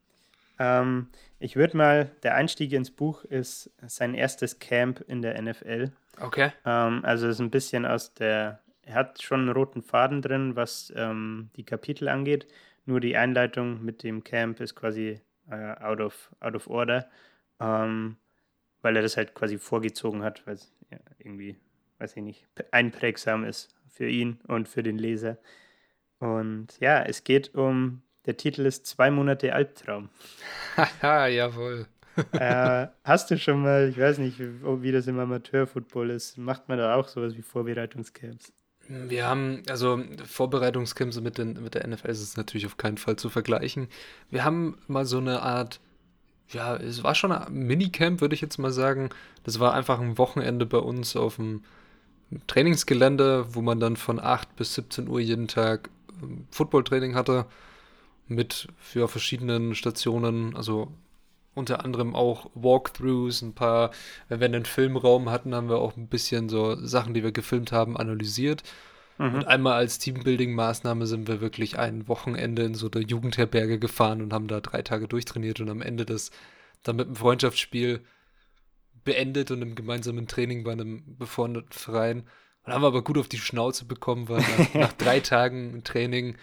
[0.61, 1.07] Ähm,
[1.39, 5.91] ich würde mal, der Einstieg ins Buch ist sein erstes Camp in der NFL.
[6.19, 6.51] Okay.
[6.65, 10.93] Ähm, also ist ein bisschen aus der, er hat schon einen roten Faden drin, was
[10.95, 12.45] ähm, die Kapitel angeht.
[12.85, 15.19] Nur die Einleitung mit dem Camp ist quasi
[15.49, 17.09] äh, out, of, out of order,
[17.59, 18.17] ähm,
[18.83, 21.57] weil er das halt quasi vorgezogen hat, weil es ja, irgendwie,
[21.97, 25.39] weiß ich nicht, einprägsam ist für ihn und für den Leser.
[26.19, 30.09] Und ja, es geht um, der Titel ist Zwei Monate Albtraum.
[30.77, 31.87] Haha, jawohl.
[32.33, 36.67] äh, hast du schon mal, ich weiß nicht, wie, wie das im Amateurfootball ist, macht
[36.67, 38.51] man da auch sowas wie Vorbereitungscamps?
[38.87, 43.15] Wir haben, also Vorbereitungscamps mit, den, mit der NFL ist es natürlich auf keinen Fall
[43.15, 43.87] zu vergleichen.
[44.29, 45.79] Wir haben mal so eine Art,
[46.49, 49.09] ja, es war schon ein Minicamp, würde ich jetzt mal sagen.
[49.43, 51.63] Das war einfach ein Wochenende bei uns auf dem
[52.47, 55.89] Trainingsgelände, wo man dann von 8 bis 17 Uhr jeden Tag
[56.21, 57.45] ähm, Footballtraining hatte.
[58.31, 60.93] Mit für verschiedenen Stationen, also
[61.53, 63.91] unter anderem auch Walkthroughs, ein paar,
[64.29, 67.71] wenn wir einen Filmraum hatten, haben wir auch ein bisschen so Sachen, die wir gefilmt
[67.71, 68.63] haben, analysiert.
[69.17, 69.35] Mhm.
[69.35, 74.33] Und einmal als Teambuilding-Maßnahme sind wir wirklich ein Wochenende in so der Jugendherberge gefahren und
[74.33, 76.31] haben da drei Tage durchtrainiert und am Ende das
[76.83, 78.01] dann mit einem Freundschaftsspiel
[79.03, 82.23] beendet und im gemeinsamen Training bei einem befreundeten Verein.
[82.63, 86.37] Und haben wir aber gut auf die Schnauze bekommen, weil nach, nach drei Tagen Training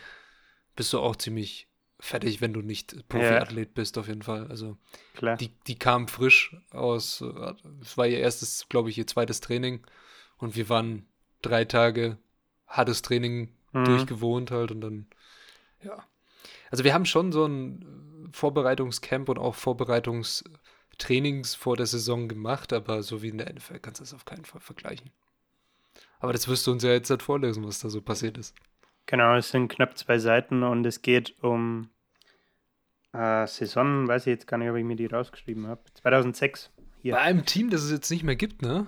[0.77, 1.68] bist du auch ziemlich
[2.01, 3.73] fertig, wenn du nicht Profiathlet ja.
[3.75, 4.47] bist, auf jeden Fall.
[4.49, 4.77] Also
[5.15, 5.37] Klar.
[5.37, 7.25] Die, die kam frisch aus,
[7.83, 9.85] es war ihr erstes, glaube ich, ihr zweites Training
[10.39, 11.07] und wir waren
[11.43, 12.19] drei Tage
[12.67, 13.85] hartes Training mhm.
[13.85, 15.07] durchgewohnt halt und dann,
[15.83, 16.05] ja.
[16.71, 23.03] Also wir haben schon so ein Vorbereitungscamp und auch Vorbereitungstrainings vor der Saison gemacht, aber
[23.03, 25.11] so wie in der NFL kannst du das auf keinen Fall vergleichen.
[26.21, 28.55] Aber das wirst du uns ja jetzt halt vorlesen, was da so passiert ist.
[29.09, 31.89] Genau, es sind knapp zwei Seiten und es geht um
[33.15, 35.81] äh, Saison, weiß ich jetzt gar nicht, ob ich mir die rausgeschrieben habe.
[35.95, 36.71] 2006.
[37.01, 37.15] Hier.
[37.15, 38.87] Bei einem Team, das es jetzt nicht mehr gibt, ne?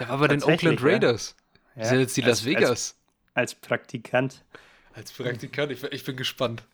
[0.00, 1.36] Er war bei den Oakland Raiders.
[1.76, 1.82] Ja.
[1.82, 2.68] Die sind jetzt die als, Las Vegas.
[2.68, 2.96] Als,
[3.34, 4.44] als, Praktikant.
[4.92, 6.64] Als Praktikant, ich, ich, bin gespannt.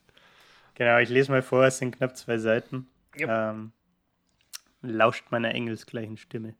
[0.73, 2.87] Genau, ich lese mal vor, es sind knapp zwei Seiten.
[3.15, 3.29] Yep.
[3.29, 3.73] Ähm,
[4.81, 6.55] lauscht meiner engelsgleichen Stimme.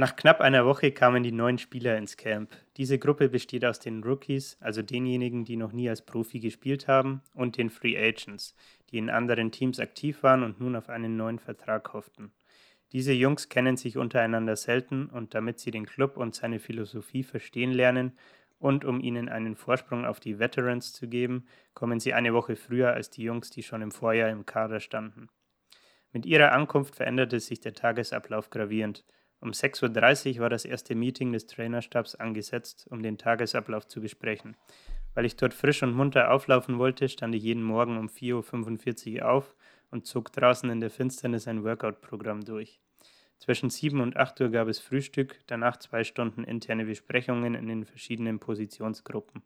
[0.00, 2.56] Nach knapp einer Woche kamen die neuen Spieler ins Camp.
[2.78, 7.20] Diese Gruppe besteht aus den Rookies, also denjenigen, die noch nie als Profi gespielt haben,
[7.34, 8.56] und den Free Agents,
[8.90, 12.32] die in anderen Teams aktiv waren und nun auf einen neuen Vertrag hofften.
[12.92, 17.70] Diese Jungs kennen sich untereinander selten und damit sie den Club und seine Philosophie verstehen
[17.70, 18.16] lernen
[18.58, 22.94] und um ihnen einen Vorsprung auf die Veterans zu geben, kommen sie eine Woche früher
[22.94, 25.28] als die Jungs, die schon im Vorjahr im Kader standen.
[26.10, 29.04] Mit ihrer Ankunft veränderte sich der Tagesablauf gravierend.
[29.40, 34.54] Um 6.30 Uhr war das erste Meeting des Trainerstabs angesetzt, um den Tagesablauf zu besprechen.
[35.14, 39.30] Weil ich dort frisch und munter auflaufen wollte, stand ich jeden Morgen um 4.45 Uhr
[39.30, 39.54] auf
[39.90, 42.80] und zog draußen in der Finsternis ein Workout-Programm durch.
[43.38, 47.86] Zwischen 7 und 8 Uhr gab es Frühstück, danach zwei Stunden interne Besprechungen in den
[47.86, 49.42] verschiedenen Positionsgruppen.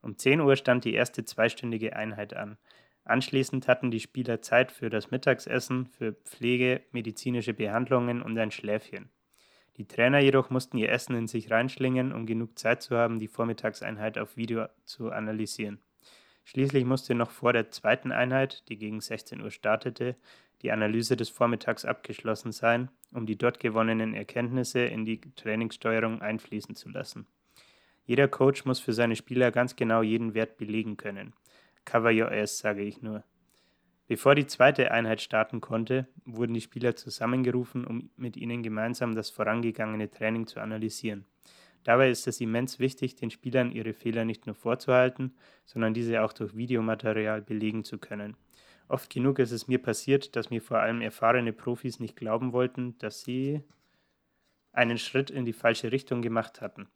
[0.00, 2.56] Um 10 Uhr stand die erste zweistündige Einheit an.
[3.04, 9.10] Anschließend hatten die Spieler Zeit für das Mittagsessen, für Pflege, medizinische Behandlungen und ein Schläfchen.
[9.78, 13.28] Die Trainer jedoch mussten ihr Essen in sich reinschlingen, um genug Zeit zu haben, die
[13.28, 15.78] Vormittagseinheit auf Video zu analysieren.
[16.44, 20.16] Schließlich musste noch vor der zweiten Einheit, die gegen 16 Uhr startete,
[20.62, 26.74] die Analyse des Vormittags abgeschlossen sein, um die dort gewonnenen Erkenntnisse in die Trainingssteuerung einfließen
[26.74, 27.28] zu lassen.
[28.04, 31.34] Jeder Coach muss für seine Spieler ganz genau jeden Wert belegen können.
[31.84, 33.22] Cover your ass, sage ich nur.
[34.08, 39.28] Bevor die zweite Einheit starten konnte, wurden die Spieler zusammengerufen, um mit ihnen gemeinsam das
[39.28, 41.26] vorangegangene Training zu analysieren.
[41.84, 46.32] Dabei ist es immens wichtig, den Spielern ihre Fehler nicht nur vorzuhalten, sondern diese auch
[46.32, 48.34] durch Videomaterial belegen zu können.
[48.88, 52.96] Oft genug ist es mir passiert, dass mir vor allem erfahrene Profis nicht glauben wollten,
[52.98, 53.62] dass sie
[54.72, 56.88] einen Schritt in die falsche Richtung gemacht hatten.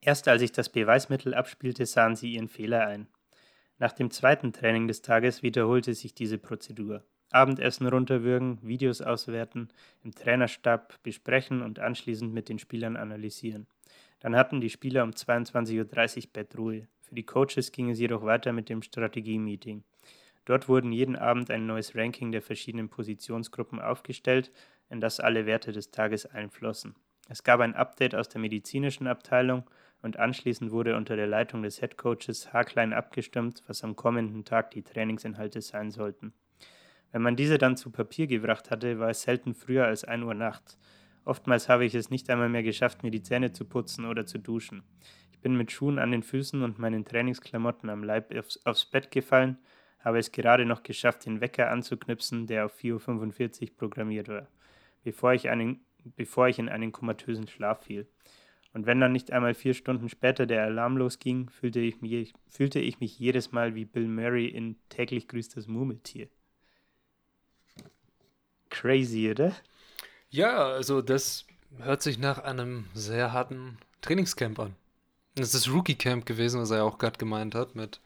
[0.00, 3.06] Erst als ich das Beweismittel abspielte, sahen sie ihren Fehler ein.
[3.78, 7.04] Nach dem zweiten Training des Tages wiederholte sich diese Prozedur.
[7.30, 9.68] Abendessen runterwürgen, Videos auswerten,
[10.02, 13.66] im Trainerstab besprechen und anschließend mit den Spielern analysieren.
[14.20, 16.88] Dann hatten die Spieler um 22.30 Uhr Bettruhe.
[17.00, 19.84] Für die Coaches ging es jedoch weiter mit dem Strategie-Meeting.
[20.44, 24.50] Dort wurden jeden Abend ein neues Ranking der verschiedenen Positionsgruppen aufgestellt,
[24.88, 26.94] in das alle Werte des Tages einflossen.
[27.28, 29.64] Es gab ein Update aus der medizinischen Abteilung
[30.02, 34.82] und anschließend wurde unter der Leitung des Headcoaches haarklein abgestimmt, was am kommenden Tag die
[34.82, 36.32] Trainingsinhalte sein sollten.
[37.10, 40.34] Wenn man diese dann zu Papier gebracht hatte, war es selten früher als 1 Uhr
[40.34, 40.78] nachts.
[41.24, 44.38] Oftmals habe ich es nicht einmal mehr geschafft, mir die Zähne zu putzen oder zu
[44.38, 44.82] duschen.
[45.32, 49.10] Ich bin mit Schuhen an den Füßen und meinen Trainingsklamotten am Leib aufs, aufs Bett
[49.10, 49.58] gefallen,
[50.00, 54.48] habe es gerade noch geschafft, den Wecker anzuknipsen, der auf 4.45 Uhr programmiert war,
[55.02, 55.84] bevor ich, einen,
[56.16, 58.08] bevor ich in einen komatösen Schlaf fiel.
[58.78, 62.78] Und wenn dann nicht einmal vier Stunden später der Alarm losging, fühlte ich mich, fühlte
[62.78, 66.28] ich mich jedes Mal wie Bill Murray in täglich grüßt das Murmeltier.
[68.70, 69.52] Crazy, oder?
[70.30, 71.44] Ja, also das
[71.78, 74.76] hört sich nach einem sehr harten Trainingscamp an.
[75.34, 78.00] Das ist das Rookie-Camp gewesen, was er auch gerade gemeint hat, mit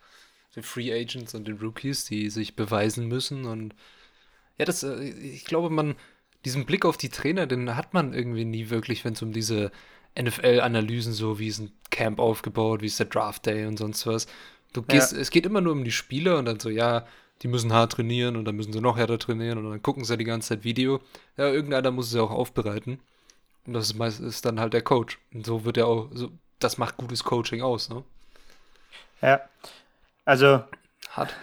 [0.57, 3.45] den Free Agents und den Rookies, die sich beweisen müssen.
[3.45, 3.75] Und
[4.57, 5.97] ja, das, äh, ich glaube, man,
[6.47, 9.71] diesen Blick auf die Trainer, den hat man irgendwie nie wirklich, wenn es um diese
[10.21, 14.27] NFL-Analysen so, wie ist ein Camp aufgebaut, wie ist der Draft Day und sonst was.
[14.73, 15.19] Du gehst, ja.
[15.19, 17.07] es geht immer nur um die Spieler und dann so, ja,
[17.43, 20.17] die müssen hart trainieren und dann müssen sie noch härter trainieren und dann gucken sie
[20.17, 21.01] die ganze Zeit Video.
[21.37, 23.01] Ja, irgendeiner muss es ja auch aufbereiten.
[23.67, 25.19] Und das ist, meist, ist dann halt der Coach.
[25.33, 28.05] Und so wird er auch, so, das macht gutes Coaching aus, ne?
[29.21, 29.41] Ja.
[30.25, 30.65] Also.
[31.11, 31.35] Hart.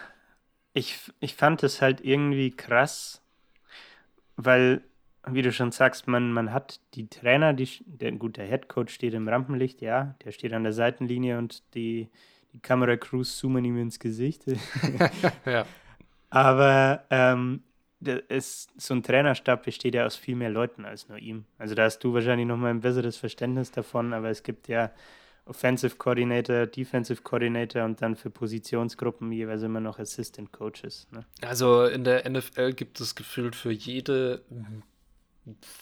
[0.74, 3.22] Ich, ich fand es halt irgendwie krass,
[4.38, 4.82] weil
[5.34, 9.14] wie du schon sagst, man, man hat die Trainer, die, der, gut, der Headcoach steht
[9.14, 12.10] im Rampenlicht, ja, der steht an der Seitenlinie und die,
[12.54, 14.44] die Kameracrews zoomen ihm ins Gesicht.
[15.46, 15.66] ja.
[16.30, 17.64] Aber ähm,
[18.30, 21.46] ist, so ein Trainerstab besteht ja aus viel mehr Leuten als nur ihm.
[21.58, 24.92] Also da hast du wahrscheinlich nochmal ein besseres Verständnis davon, aber es gibt ja
[25.46, 31.08] Offensive Coordinator, Defensive Coordinator und dann für Positionsgruppen jeweils immer noch Assistant Coaches.
[31.12, 31.26] Ne?
[31.42, 34.44] Also in der NFL gibt es gefühlt für jede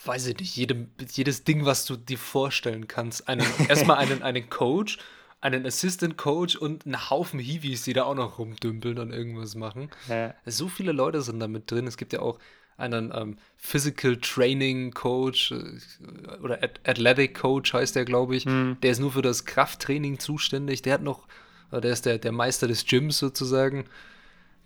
[0.05, 3.27] weiß ich nicht, jedem, jedes Ding, was du dir vorstellen kannst.
[3.27, 4.97] Einen, erstmal einen, einen Coach,
[5.41, 9.89] einen Assistant Coach und einen Haufen Hiwis, die da auch noch rumdümpeln und irgendwas machen.
[10.07, 10.33] Ja.
[10.45, 11.87] So viele Leute sind da mit drin.
[11.87, 12.39] Es gibt ja auch
[12.77, 18.45] einen ähm, Physical Training Coach äh, oder Athletic Coach heißt der, glaube ich.
[18.45, 18.77] Mhm.
[18.81, 20.83] Der ist nur für das Krafttraining zuständig.
[20.83, 21.27] Der hat noch,
[21.71, 23.85] äh, der ist der, der Meister des Gyms sozusagen.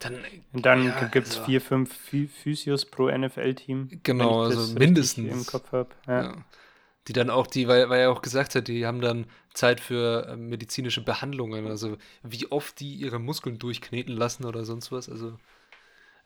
[0.02, 0.18] Dann,
[0.52, 4.02] und dann ja, gibt es also, vier, fünf Physios pro NFL-Team.
[4.02, 5.32] Genau, also mindestens.
[5.32, 5.90] Im Kopf habe.
[6.08, 6.24] Ja.
[6.24, 6.46] ja.
[7.08, 10.28] Die dann auch, die, weil, weil er auch gesagt hat, die haben dann Zeit für
[10.28, 11.68] äh, medizinische Behandlungen.
[11.68, 15.08] Also wie oft die ihre Muskeln durchkneten lassen oder sonst was.
[15.08, 15.38] Also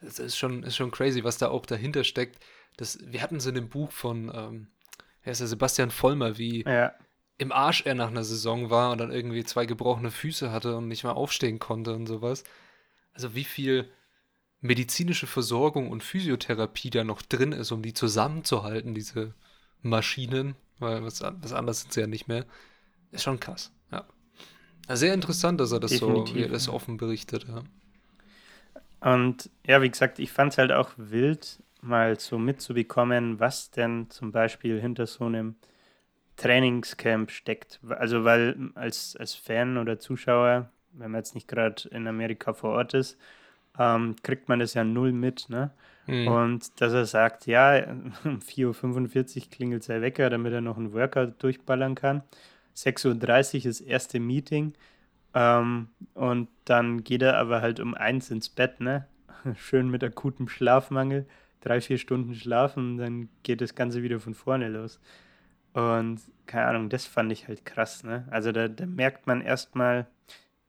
[0.00, 2.42] es ist schon, ist schon crazy, was da auch dahinter steckt.
[2.78, 4.68] Das, wir hatten es in dem Buch von, ähm,
[5.22, 6.94] er ist der Sebastian Vollmer, wie ja.
[7.36, 10.88] im Arsch er nach einer Saison war und dann irgendwie zwei gebrochene Füße hatte und
[10.88, 12.42] nicht mal aufstehen konnte und sowas
[13.16, 13.88] also wie viel
[14.60, 19.34] medizinische Versorgung und Physiotherapie da noch drin ist, um die zusammenzuhalten, diese
[19.82, 22.44] Maschinen, weil was, was anderes sind sie ja nicht mehr,
[23.10, 24.04] ist schon krass, ja.
[24.88, 27.64] Sehr interessant, dass er das Definitiv, so, er das offen berichtet, ja.
[29.00, 34.10] Und ja, wie gesagt, ich fand es halt auch wild, mal so mitzubekommen, was denn
[34.10, 35.56] zum Beispiel hinter so einem
[36.36, 37.80] Trainingscamp steckt.
[37.88, 42.70] Also, weil als, als Fan oder Zuschauer wenn man jetzt nicht gerade in Amerika vor
[42.70, 43.18] Ort ist,
[43.78, 45.48] ähm, kriegt man das ja null mit.
[45.48, 45.70] Ne?
[46.06, 46.28] Mhm.
[46.28, 47.90] Und dass er sagt, ja,
[48.24, 52.22] um 4.45 Uhr klingelt sein Wecker, damit er noch einen Workout durchballern kann.
[52.76, 54.74] 6.30 Uhr ist das erste Meeting.
[55.34, 59.06] Ähm, und dann geht er aber halt um eins ins Bett, ne?
[59.56, 61.26] Schön mit akutem Schlafmangel,
[61.60, 65.00] drei, vier Stunden schlafen, dann geht das Ganze wieder von vorne los.
[65.74, 68.26] Und keine Ahnung, das fand ich halt krass, ne?
[68.30, 70.06] Also da, da merkt man erstmal,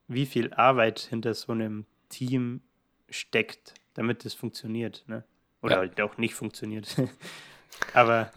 [0.08, 2.62] wie viel Arbeit hinter so einem Team
[3.10, 5.04] steckt, damit es funktioniert.
[5.08, 5.24] Ne?
[5.62, 5.80] Oder ja.
[5.80, 6.96] halt auch nicht funktioniert.
[7.94, 8.32] Aber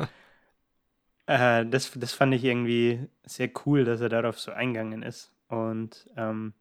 [1.27, 5.33] äh, das, das fand ich irgendwie sehr cool, dass er darauf so eingegangen ist.
[5.49, 6.55] Und ähm,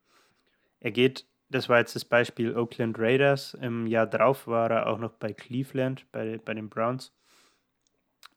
[0.80, 3.56] er geht, das war jetzt das Beispiel Oakland Raiders.
[3.56, 7.12] Im Jahr drauf war er auch noch bei Cleveland, bei, bei den Browns.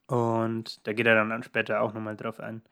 [0.07, 2.63] Und da geht er dann später auch nochmal drauf ein.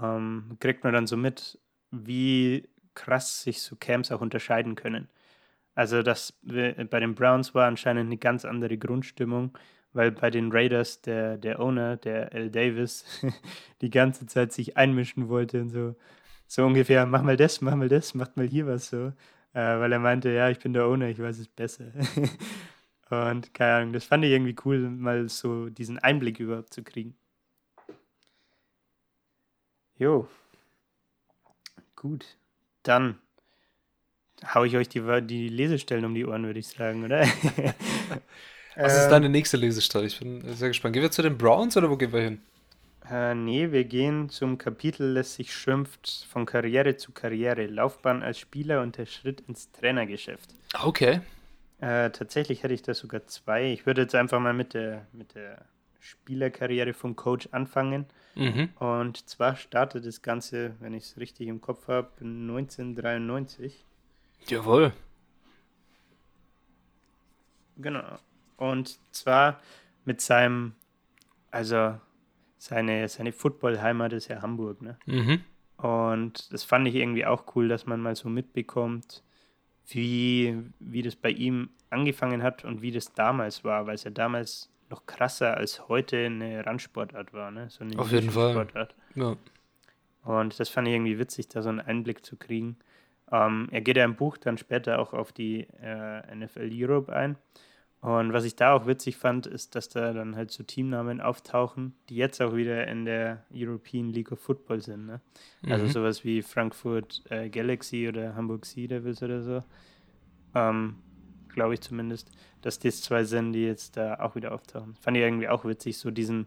[0.00, 1.58] Ähm, kriegt man dann so mit,
[1.90, 5.08] wie krass sich so Camps auch unterscheiden können.
[5.74, 9.56] Also das bei den Browns war anscheinend eine ganz andere Grundstimmung,
[9.92, 12.50] weil bei den Raiders der, der Owner, der L.
[12.50, 13.04] Davis,
[13.80, 15.96] die ganze Zeit sich einmischen wollte und so,
[16.46, 19.12] so ungefähr, mach mal das, mach mal das, mach mal hier was so.
[19.52, 21.86] Äh, weil er meinte, ja, ich bin der Owner, ich weiß es besser.
[23.10, 27.16] und keine Ahnung, das fand ich irgendwie cool, mal so diesen Einblick überhaupt zu kriegen.
[29.98, 30.28] Jo.
[31.96, 32.39] Gut.
[32.82, 33.18] Dann
[34.54, 37.20] haue ich euch die, die Lesestellen um die Ohren, würde ich sagen, oder?
[38.76, 40.06] Was ist deine nächste Lesestelle?
[40.06, 40.94] Ich bin sehr gespannt.
[40.94, 42.40] Gehen wir zu den Browns oder wo gehen wir hin?
[43.10, 48.38] Äh, nee, wir gehen zum Kapitel, das sich schimpft von Karriere zu Karriere, Laufbahn als
[48.38, 50.54] Spieler und der Schritt ins Trainergeschäft.
[50.82, 51.20] Okay.
[51.80, 53.72] Äh, tatsächlich hätte ich da sogar zwei.
[53.72, 55.64] Ich würde jetzt einfach mal mit der, mit der
[56.00, 58.06] Spielerkarriere vom Coach anfangen.
[58.34, 58.70] Mhm.
[58.78, 63.84] Und zwar startet das Ganze, wenn ich es richtig im Kopf habe, 1993.
[64.48, 64.92] Jawohl.
[67.76, 68.18] Genau.
[68.56, 69.60] Und zwar
[70.04, 70.74] mit seinem,
[71.50, 71.98] also
[72.58, 74.98] seine, seine Football-Heimat ist ja Hamburg, ne?
[75.06, 75.44] Mhm.
[75.76, 79.22] Und das fand ich irgendwie auch cool, dass man mal so mitbekommt,
[79.86, 84.10] wie, wie das bei ihm angefangen hat und wie das damals war, weil es ja
[84.10, 87.70] damals noch krasser als heute eine Randsportart war, ne?
[87.70, 88.52] So eine Auf jeden Fall.
[88.52, 88.94] Sportart.
[89.14, 89.36] Ja.
[90.24, 92.76] Und das fand ich irgendwie witzig, da so einen Einblick zu kriegen.
[93.32, 97.36] Ähm, er geht ja im Buch dann später auch auf die äh, NFL Europe ein.
[98.02, 101.94] Und was ich da auch witzig fand, ist, dass da dann halt so Teamnamen auftauchen,
[102.08, 105.04] die jetzt auch wieder in der European League of Football sind.
[105.06, 105.20] Ne?
[105.68, 105.88] Also Mhm.
[105.90, 109.62] sowas wie Frankfurt äh, Galaxy oder Hamburg Sea Devils oder so.
[110.54, 110.96] Ähm,
[111.48, 112.30] Glaube ich zumindest,
[112.62, 114.96] dass das zwei sind, die jetzt da auch wieder auftauchen.
[115.00, 116.46] Fand ich irgendwie auch witzig, so diesen,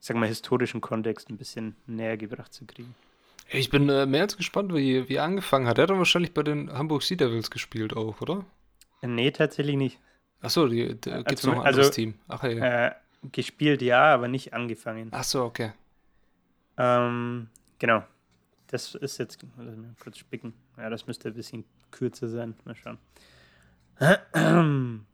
[0.00, 2.94] sag mal, historischen Kontext ein bisschen näher gebracht zu kriegen.
[3.50, 5.78] Ich bin äh, mehr als gespannt, wie, wie er angefangen hat.
[5.78, 8.44] Er hat dann wahrscheinlich bei den Hamburg Sea Devils gespielt auch, oder?
[9.02, 9.98] Äh, Nee, tatsächlich nicht.
[10.40, 12.14] Achso, da gibt es Also- noch ein anderes also, Team.
[12.28, 12.86] Ach ja.
[12.88, 12.94] Äh,
[13.32, 15.12] gespielt ja, aber nicht angefangen.
[15.12, 15.72] Achso, okay.
[16.76, 18.04] Ähm, genau.
[18.68, 20.52] Das ist jetzt, lass mich kurz spicken.
[20.76, 22.54] Ja, das müsste ein bisschen kürzer sein.
[22.64, 22.98] Mal schauen.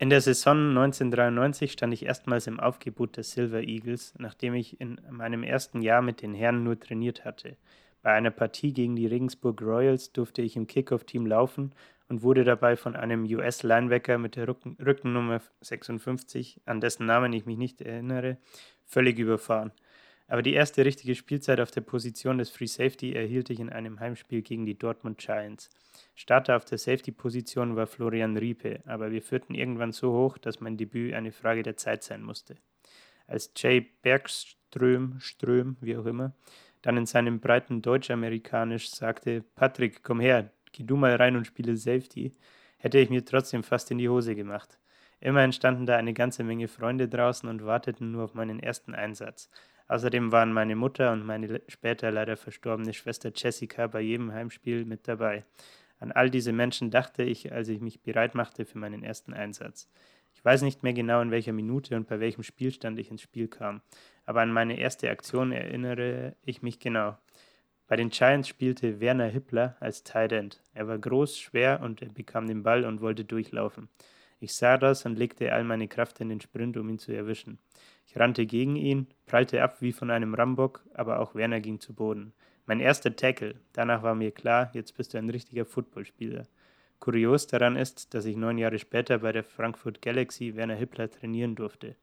[0.00, 5.00] In der Saison 1993 stand ich erstmals im Aufgebot der Silver Eagles, nachdem ich in
[5.10, 7.56] meinem ersten Jahr mit den Herren nur trainiert hatte.
[8.02, 11.74] Bei einer Partie gegen die Regensburg Royals durfte ich im Kickoff-Team laufen
[12.08, 17.44] und wurde dabei von einem US-Linebacker mit der Rücken Rückennummer 56, an dessen Namen ich
[17.44, 18.36] mich nicht erinnere,
[18.84, 19.72] völlig überfahren.
[20.28, 23.98] Aber die erste richtige Spielzeit auf der Position des Free Safety erhielt ich in einem
[23.98, 25.70] Heimspiel gegen die Dortmund Giants.
[26.14, 30.76] Starter auf der Safety-Position war Florian Riepe, aber wir führten irgendwann so hoch, dass mein
[30.76, 32.56] Debüt eine Frage der Zeit sein musste.
[33.26, 36.34] Als Jay Bergström, Ström, wie auch immer,
[36.82, 41.76] dann in seinem breiten Deutsch-Amerikanisch sagte, Patrick, komm her, geh du mal rein und spiele
[41.76, 42.32] Safety,
[42.76, 44.78] hätte ich mir trotzdem fast in die Hose gemacht.
[45.20, 49.50] Immerhin standen da eine ganze Menge Freunde draußen und warteten nur auf meinen ersten Einsatz.
[49.88, 55.08] Außerdem waren meine Mutter und meine später leider verstorbene Schwester Jessica bei jedem Heimspiel mit
[55.08, 55.44] dabei.
[55.98, 59.88] An all diese Menschen dachte ich, als ich mich bereit machte für meinen ersten Einsatz.
[60.34, 63.48] Ich weiß nicht mehr genau, in welcher Minute und bei welchem Spielstand ich ins Spiel
[63.48, 63.80] kam,
[64.24, 67.16] aber an meine erste Aktion erinnere ich mich genau.
[67.88, 70.62] Bei den Giants spielte Werner Hippler als Tight End.
[70.74, 73.88] Er war groß, schwer und er bekam den Ball und wollte durchlaufen.
[74.38, 77.58] Ich sah das und legte all meine Kraft in den Sprint, um ihn zu erwischen.
[78.08, 81.92] Ich rannte gegen ihn, prallte ab wie von einem Rambock, aber auch Werner ging zu
[81.92, 82.32] Boden.
[82.64, 83.56] Mein erster Tackle.
[83.74, 86.46] Danach war mir klar, jetzt bist du ein richtiger Footballspieler.
[87.00, 91.54] Kurios daran ist, dass ich neun Jahre später bei der Frankfurt Galaxy Werner Hippler trainieren
[91.54, 91.96] durfte.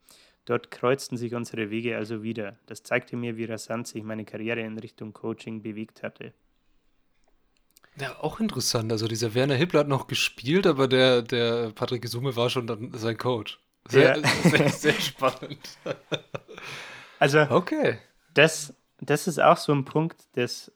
[0.45, 2.59] Dort kreuzten sich unsere Wege also wieder.
[2.67, 6.33] Das zeigte mir, wie rasant sich meine Karriere in Richtung Coaching bewegt hatte.
[7.99, 8.91] Ja, auch interessant.
[8.91, 12.91] Also dieser Werner Hippler hat noch gespielt, aber der, der Patrick Gesume war schon dann
[12.93, 13.59] sein Coach.
[13.87, 14.27] Sehr, Ja.
[14.43, 15.77] sehr, sehr spannend.
[17.19, 17.97] Also, Okay.
[18.33, 20.71] das, das ist auch so ein Punkt, das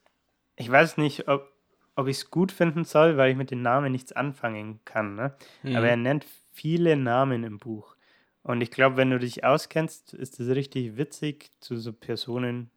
[0.60, 1.50] ich weiß nicht, ob,
[1.96, 5.14] ob ich es gut finden soll, weil ich mit den Namen nichts anfangen kann.
[5.14, 5.34] Ne?
[5.62, 5.76] Mhm.
[5.76, 7.96] Aber er nennt viele Namen im Buch.
[8.42, 12.70] Und ich glaube, wenn du dich auskennst, ist es richtig witzig, zu so Personen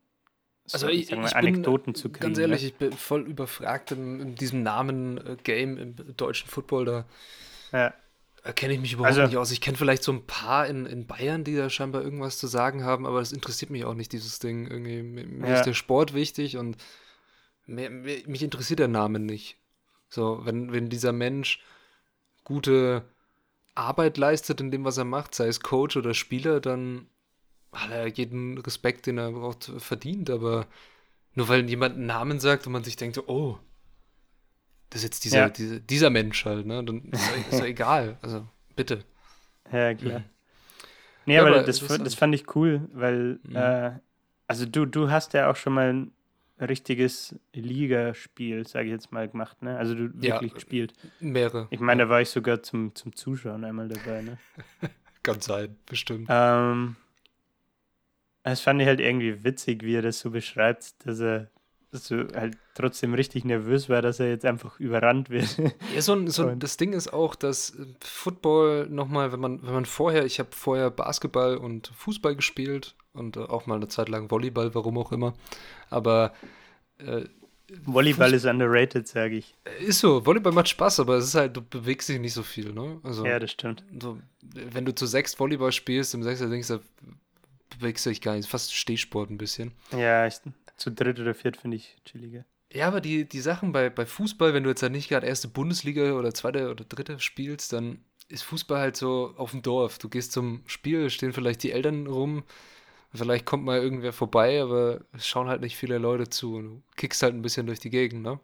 [0.66, 2.24] so, Also ich, sagen wir, ich bin, Anekdoten zu kriegen.
[2.24, 2.68] Ganz ehrlich, ne?
[2.70, 6.86] ich bin voll überfragt in, in diesem Namen-Game im deutschen Football.
[6.86, 7.06] Da
[7.74, 7.94] ja.
[8.52, 9.52] Kenne ich mich überhaupt Also- nicht aus.
[9.52, 12.84] Ich kenne vielleicht so ein paar in, in Bayern, die da scheinbar irgendwas zu sagen
[12.84, 14.68] haben, aber das interessiert mich auch nicht, dieses Ding.
[14.68, 15.56] Irgendwie, mir Ja.
[15.56, 16.76] ist der Sport wichtig und
[17.66, 19.58] mir, mir, mich interessiert der Name nicht.
[20.10, 21.62] So, wenn, wenn dieser Mensch
[22.44, 23.04] gute
[23.76, 27.08] Arbeit leistet in dem, was er macht, sei es Coach oder Spieler, dann
[27.72, 30.30] hat er jeden Respekt, den er braucht, verdient.
[30.30, 30.68] Aber
[31.34, 33.58] nur weil jemand einen Namen sagt und man sich denkt, oh,
[34.94, 35.50] das ist jetzt dieser, Ja.
[35.50, 36.84] dieser, dieser Mensch halt, ne?
[36.84, 38.18] Dann ist doch, ist doch egal.
[38.22, 39.04] Also, bitte.
[39.72, 40.20] Ja, klar.
[40.20, 40.26] Mhm.
[41.26, 43.56] Nee, Ja, aber, aber das, das fand ich cool, weil, Mhm.
[43.56, 43.92] äh,
[44.48, 46.12] also du, du hast ja auch schon mal ein
[46.60, 49.78] richtiges Ligaspiel, sage ich jetzt mal, gemacht, ne?
[49.78, 50.36] Also du Ja.
[50.36, 50.94] wirklich gespielt.
[51.20, 51.68] Mehrere.
[51.72, 54.38] Ich meine, da war ich sogar zum, zum Zuschauen einmal dabei, ne?
[55.24, 56.28] Kann sein, bestimmt.
[56.30, 56.98] Ähm,
[58.44, 61.50] das fand ich halt irgendwie witzig, wie er das so beschreibt, dass er
[61.94, 65.48] so halt trotzdem richtig nervös war, dass er jetzt einfach überrannt wird.
[65.96, 69.74] Ja, so, ein- so, das Ding ist auch, dass äh, Football nochmal, wenn man, wenn
[69.74, 74.10] man vorher, ich habe vorher Basketball und Fußball gespielt und äh, auch mal eine Zeit
[74.10, 75.34] lang Volleyball, warum auch immer.
[75.90, 76.34] Aber
[76.98, 77.26] äh,
[77.86, 79.56] Volleyball Fuß ist underrated, sage ich.
[79.80, 82.72] Ist so, Volleyball macht Spaß, aber es ist halt, du bewegst dich nicht so viel,
[82.74, 83.00] ne?
[83.04, 83.84] Also, ja, das stimmt.
[84.00, 84.20] So,
[84.54, 86.80] wenn du zu sechs Volleyball spielst, im Sechser denkst du,
[87.80, 88.48] bewegst du dich gar nicht.
[88.50, 89.72] Fast Stehsport ein bisschen.
[89.98, 90.36] Ja, ich,
[90.76, 92.46] zu dritt oder viert finde ich chilliger.
[92.72, 95.48] Ja, aber die, die Sachen bei, bei Fußball, wenn du jetzt halt nicht gerade erste
[95.48, 100.00] Bundesliga oder zweite oder dritte spielst, dann ist Fußball halt so auf dem Dorf.
[100.00, 102.44] Du gehst zum Spiel, stehen vielleicht die Eltern rum,
[103.14, 106.56] vielleicht kommt mal irgendwer vorbei, aber es schauen halt nicht viele Leute zu.
[106.56, 108.40] Und du kickst halt ein bisschen durch die Gegend, ne?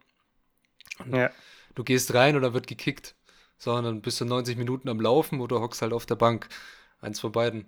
[1.00, 1.32] Und ja.
[1.76, 3.16] Du gehst rein oder wird gekickt.
[3.58, 6.48] Sondern bist du 90 Minuten am Laufen oder hockst halt auf der Bank.
[7.02, 7.66] Eins von beiden.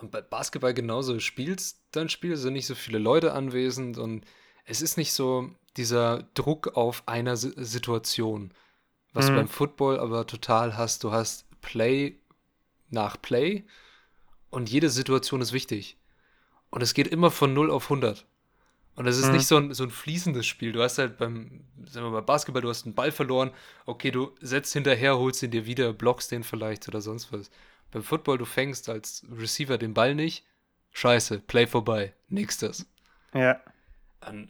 [0.00, 1.14] Und bei Basketball genauso.
[1.14, 4.24] Du spielst dein Spiel, sind nicht so viele Leute anwesend und
[4.64, 8.52] es ist nicht so dieser Druck auf einer S Situation,
[9.12, 9.30] was mhm.
[9.30, 11.04] du beim Football aber total hast.
[11.04, 12.18] Du hast Play
[12.88, 13.64] nach Play
[14.50, 15.96] und jede Situation ist wichtig.
[16.70, 18.26] Und es geht immer von 0 auf 100.
[18.96, 19.32] Und es ist mhm.
[19.32, 20.72] nicht so ein, so ein fließendes Spiel.
[20.72, 23.50] Du hast halt beim, sagen wir mal, Basketball, du hast einen Ball verloren.
[23.86, 27.50] Okay, du setzt hinterher, holst ihn dir wieder, blockst den vielleicht oder sonst was.
[27.90, 30.44] Beim Football, du fängst als Receiver den Ball nicht.
[30.92, 32.14] Scheiße, Play vorbei.
[32.28, 32.86] Nächstes.
[33.34, 33.60] Ja.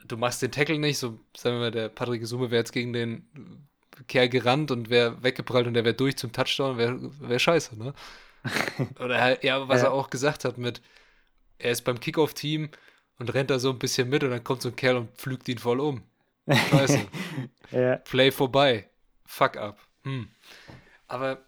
[0.04, 2.92] Du machst den Tackle nicht, so sagen wir mal, der Patrick Summe wäre jetzt gegen
[2.92, 3.68] den
[4.08, 7.94] Kerl gerannt und wäre weggeprallt und der wäre durch zum Touchdown, wäre wär scheiße, ne?
[8.98, 9.88] Oder halt, ja, was ja.
[9.88, 10.80] er auch gesagt hat mit,
[11.58, 12.70] er ist beim Kickoff-Team
[13.18, 15.48] und rennt da so ein bisschen mit und dann kommt so ein Kerl und pflügt
[15.48, 16.02] ihn voll um.
[16.48, 17.06] Scheiße.
[17.70, 17.96] ja.
[17.96, 18.88] Play vorbei.
[19.26, 19.78] Fuck up.
[20.04, 20.28] Hm.
[21.06, 21.42] Aber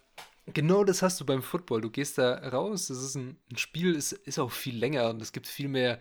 [0.47, 1.81] genau das hast du beim Football.
[1.81, 5.21] Du gehst da raus, das ist ein, ein Spiel, ist, ist auch viel länger und
[5.21, 5.99] es gibt viel mehr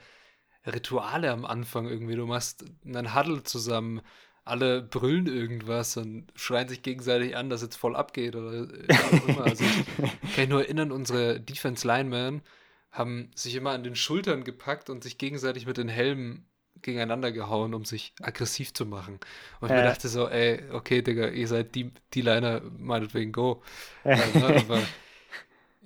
[0.66, 2.16] Rituale am Anfang irgendwie.
[2.16, 4.00] Du machst einen Huddle zusammen,
[4.44, 9.44] alle brüllen irgendwas und schreien sich gegenseitig an, dass jetzt voll abgeht oder auch immer.
[9.44, 12.42] Also ich kann mich nur erinnern, unsere Defense Linemen
[12.90, 16.46] haben sich immer an den Schultern gepackt und sich gegenseitig mit den Helmen
[16.82, 19.18] gegeneinander gehauen, um sich aggressiv zu machen.
[19.60, 23.62] Und ich mir dachte so, ey, okay, Digga, ihr seid die, die Liner, meinetwegen go.
[24.04, 24.16] Ja.
[24.34, 24.80] Ne, aber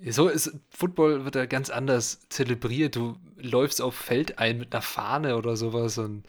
[0.05, 2.95] so ist Football wird da ganz anders zelebriert.
[2.95, 6.23] Du läufst auf Feld ein mit einer Fahne oder sowas und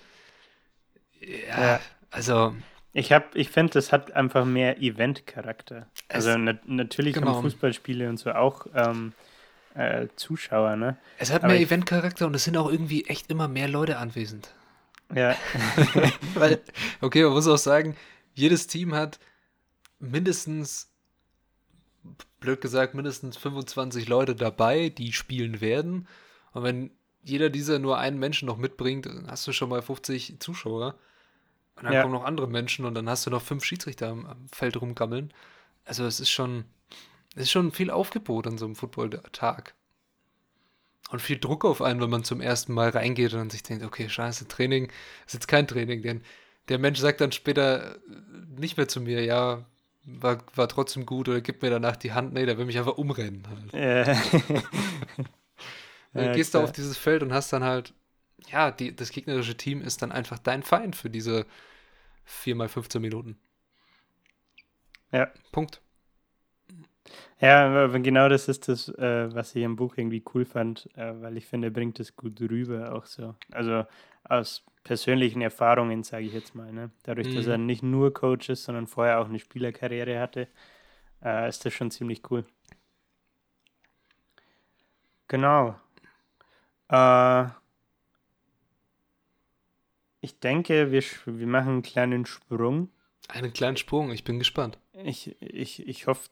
[1.21, 1.81] ja, ja.
[2.11, 2.55] also
[2.93, 5.87] ich habe, ich finde, das hat einfach mehr Event-Charakter.
[6.09, 7.35] Also na natürlich genau.
[7.35, 9.13] haben Fußballspiele und so auch ähm,
[9.75, 10.97] äh, Zuschauer, ne?
[11.19, 14.55] Es hat Aber mehr Event-Charakter und es sind auch irgendwie echt immer mehr Leute anwesend.
[15.15, 15.37] Ja.
[16.35, 16.61] Weil,
[17.01, 17.97] okay, man muss auch sagen,
[18.35, 19.19] jedes Team hat
[19.99, 20.93] mindestens
[22.41, 26.07] blöd gesagt, mindestens 25 Leute dabei, die spielen werden.
[26.53, 26.91] Und wenn
[27.23, 30.95] jeder dieser nur einen Menschen noch mitbringt, dann hast du schon mal 50 Zuschauer.
[31.77, 32.03] Und dann ja.
[32.03, 35.33] kommen noch andere Menschen und dann hast du noch fünf Schiedsrichter am, am Feld rumgammeln.
[35.85, 36.65] Also es ist schon,
[37.35, 39.75] es ist schon viel Aufgebot an so einem Football-Tag.
[41.11, 44.09] Und viel Druck auf einen, wenn man zum ersten Mal reingeht und sich denkt, okay,
[44.09, 44.91] scheiße, Training
[45.27, 46.23] ist jetzt kein Training, denn
[46.69, 47.97] der Mensch sagt dann später
[48.57, 49.65] nicht mehr zu mir, ja,
[50.05, 52.33] war, war trotzdem gut oder gibt mir danach die Hand.
[52.33, 53.73] Nee, der will mich einfach umrennen halt.
[53.73, 54.15] Ja.
[56.23, 57.95] ja, gehst du auf dieses Feld und hast dann halt,
[58.51, 61.47] ja, die, das gegnerische Team ist dann einfach dein Feind für diese
[62.25, 63.39] 4 mal 15 Minuten.
[65.13, 65.31] Ja.
[65.53, 65.81] Punkt.
[67.41, 71.37] Ja, genau das ist das, äh, was ich im Buch irgendwie cool fand, äh, weil
[71.37, 73.35] ich finde, er bringt es gut rüber auch so.
[73.53, 73.85] Also
[74.25, 76.73] aus persönlichen Erfahrungen, sage ich jetzt mal.
[76.73, 76.91] Ne?
[77.05, 77.37] Dadurch, mhm.
[77.37, 80.49] dass er nicht nur Coach ist, sondern vorher auch eine Spielerkarriere hatte,
[81.23, 82.45] äh, ist das schon ziemlich cool.
[85.29, 85.77] Genau.
[86.89, 87.45] Äh,
[90.21, 92.91] ich denke, wir, wir machen einen kleinen Sprung.
[93.29, 94.79] Einen kleinen Sprung, ich bin gespannt.
[95.05, 96.29] Ich, ich, ich hoffe,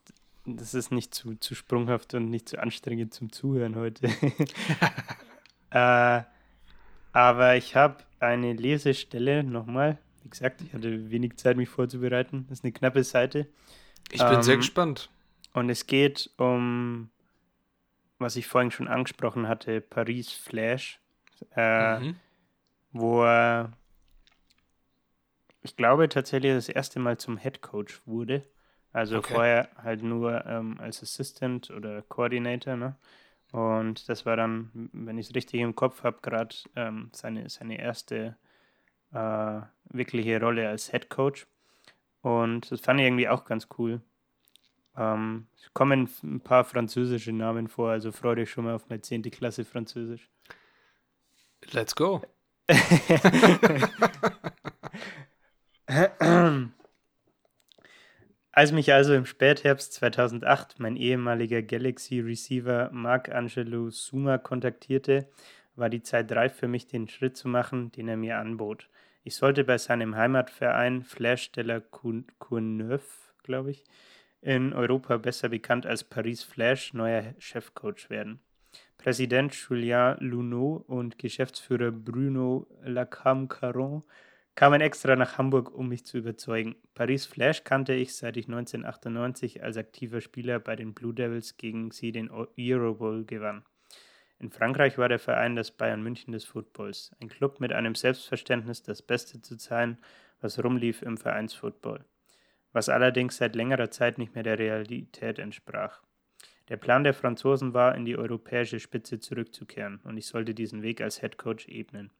[0.46, 4.06] das ist nicht zu, zu sprunghaft und nicht zu anstrengend zum Zuhören heute.
[5.70, 6.22] äh,
[7.12, 9.98] aber ich habe eine Lesestelle nochmal.
[10.22, 12.46] Wie gesagt, ich hatte wenig Zeit, mich vorzubereiten.
[12.48, 13.46] Das ist eine knappe Seite.
[14.12, 15.10] Ich bin ähm, sehr gespannt.
[15.52, 17.10] Und es geht um,
[18.18, 21.00] was ich vorhin schon angesprochen hatte, Paris Flash,
[21.56, 22.16] äh, mhm.
[22.92, 23.72] wo er,
[25.62, 28.44] ich glaube, tatsächlich das erste Mal zum Head Coach wurde.
[28.96, 29.34] Also okay.
[29.34, 32.96] vorher halt nur ähm, als Assistant oder Coordinator, ne?
[33.52, 37.78] Und das war dann, wenn ich es richtig im Kopf habe, gerade ähm, seine, seine
[37.78, 38.38] erste
[39.12, 41.46] äh, wirkliche Rolle als Head Coach.
[42.22, 44.00] Und das fand ich irgendwie auch ganz cool.
[44.96, 49.02] Ähm, es kommen ein paar französische Namen vor, also freue dich schon mal auf meine
[49.02, 49.24] 10.
[49.24, 50.30] Klasse Französisch.
[51.70, 52.22] Let's go.
[58.58, 65.28] Als mich also im Spätherbst 2008 mein ehemaliger Galaxy Receiver Marc Angelo Suma kontaktierte,
[65.74, 68.88] war die Zeit reif für mich, den Schritt zu machen, den er mir anbot.
[69.24, 73.02] Ich sollte bei seinem Heimatverein Flash de la Courneuve,
[73.42, 73.84] glaube ich,
[74.40, 78.40] in Europa besser bekannt als Paris Flash, neuer Chefcoach werden.
[78.96, 84.02] Präsident Julien Luneau und Geschäftsführer Bruno Lacam-Caron
[84.56, 86.76] kamen extra nach Hamburg, um mich zu überzeugen.
[86.94, 91.90] Paris Flash kannte ich, seit ich 1998 als aktiver Spieler bei den Blue Devils gegen
[91.90, 93.64] sie den Euro Bowl gewann.
[94.38, 98.82] In Frankreich war der Verein das Bayern München des Footballs, ein Club mit einem Selbstverständnis,
[98.82, 99.98] das Beste zu sein,
[100.40, 102.04] was rumlief im Vereinsfootball,
[102.72, 106.02] was allerdings seit längerer Zeit nicht mehr der Realität entsprach.
[106.68, 111.00] Der Plan der Franzosen war, in die europäische Spitze zurückzukehren, und ich sollte diesen Weg
[111.00, 112.10] als Head Coach ebnen.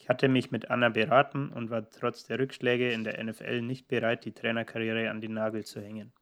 [0.00, 3.86] Ich hatte mich mit Anna beraten und war trotz der Rückschläge in der NFL nicht
[3.86, 6.12] bereit, die Trainerkarriere an den Nagel zu hängen.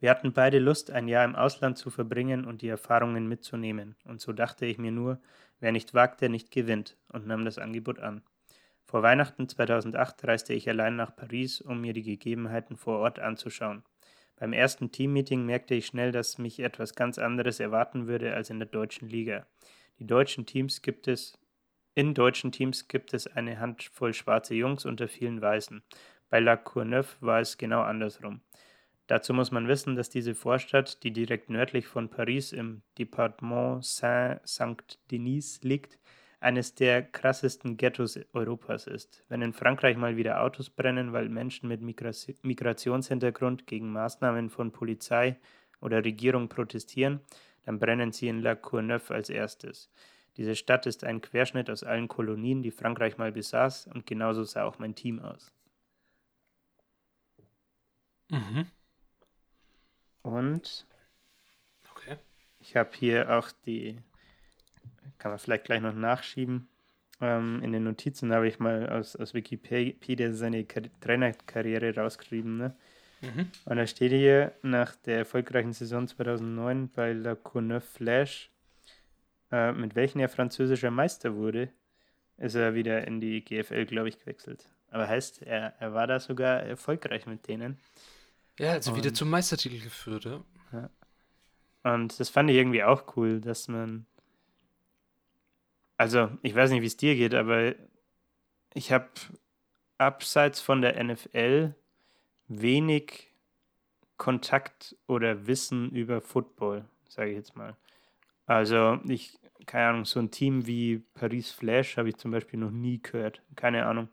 [0.00, 4.20] Wir hatten beide Lust, ein Jahr im Ausland zu verbringen und die Erfahrungen mitzunehmen, und
[4.20, 5.20] so dachte ich mir nur,
[5.60, 8.20] wer nicht wagt, der nicht gewinnt, und nahm das Angebot an.
[8.84, 13.84] Vor Weihnachten 2008 reiste ich allein nach Paris, um mir die Gegebenheiten vor Ort anzuschauen.
[14.36, 18.58] Beim ersten Teammeeting merkte ich schnell, dass mich etwas ganz anderes erwarten würde als in
[18.58, 19.46] der deutschen Liga.
[20.00, 21.38] Die deutschen Teams gibt es
[21.94, 25.82] in deutschen Teams gibt es eine Handvoll schwarze Jungs unter vielen Weißen.
[26.28, 28.40] Bei La Courneuve war es genau andersrum.
[29.06, 35.62] Dazu muss man wissen, dass diese Vorstadt, die direkt nördlich von Paris im Departement Saint-Denis
[35.62, 35.98] liegt,
[36.40, 39.24] eines der krassesten Ghettos Europas ist.
[39.28, 45.36] Wenn in Frankreich mal wieder Autos brennen, weil Menschen mit Migrationshintergrund gegen Maßnahmen von Polizei
[45.80, 47.20] oder Regierung protestieren,
[47.64, 49.90] dann brennen sie in La Courneuve als erstes.
[50.36, 54.64] Diese Stadt ist ein Querschnitt aus allen Kolonien, die Frankreich mal besaß, und genauso sah
[54.64, 55.52] auch mein Team aus.
[58.30, 58.66] Mhm.
[60.22, 60.86] Und
[61.90, 62.16] okay.
[62.58, 63.98] ich habe hier auch die,
[65.18, 66.68] kann man vielleicht gleich noch nachschieben.
[67.20, 72.56] Ähm, in den Notizen habe ich mal aus, aus Wikipedia seine Kar Trainerkarriere rausgeschrieben.
[72.56, 72.76] Ne?
[73.20, 73.50] Mhm.
[73.66, 78.50] Und da steht hier, nach der erfolgreichen Saison 2009 bei La Courneuve Flash,
[79.54, 81.68] äh, mit welchen er französischer Meister wurde,
[82.38, 84.68] ist er wieder in die GFL, glaube ich, gewechselt.
[84.90, 87.78] Aber heißt, er, er war da sogar erfolgreich mit denen.
[88.58, 90.42] Ja, also und, wieder zum Meistertitel geführt, ja.
[90.72, 90.90] ja.
[91.84, 94.06] Und das fand ich irgendwie auch cool, dass man.
[95.96, 97.76] Also, ich weiß nicht, wie es dir geht, aber
[98.74, 99.08] ich habe
[99.98, 101.76] abseits von der NFL
[102.48, 103.28] wenig
[104.16, 107.76] Kontakt oder Wissen über Football, sage ich jetzt mal.
[108.46, 112.70] Also, ich, keine Ahnung, so ein Team wie Paris Flash habe ich zum Beispiel noch
[112.70, 113.42] nie gehört.
[113.56, 114.08] Keine Ahnung.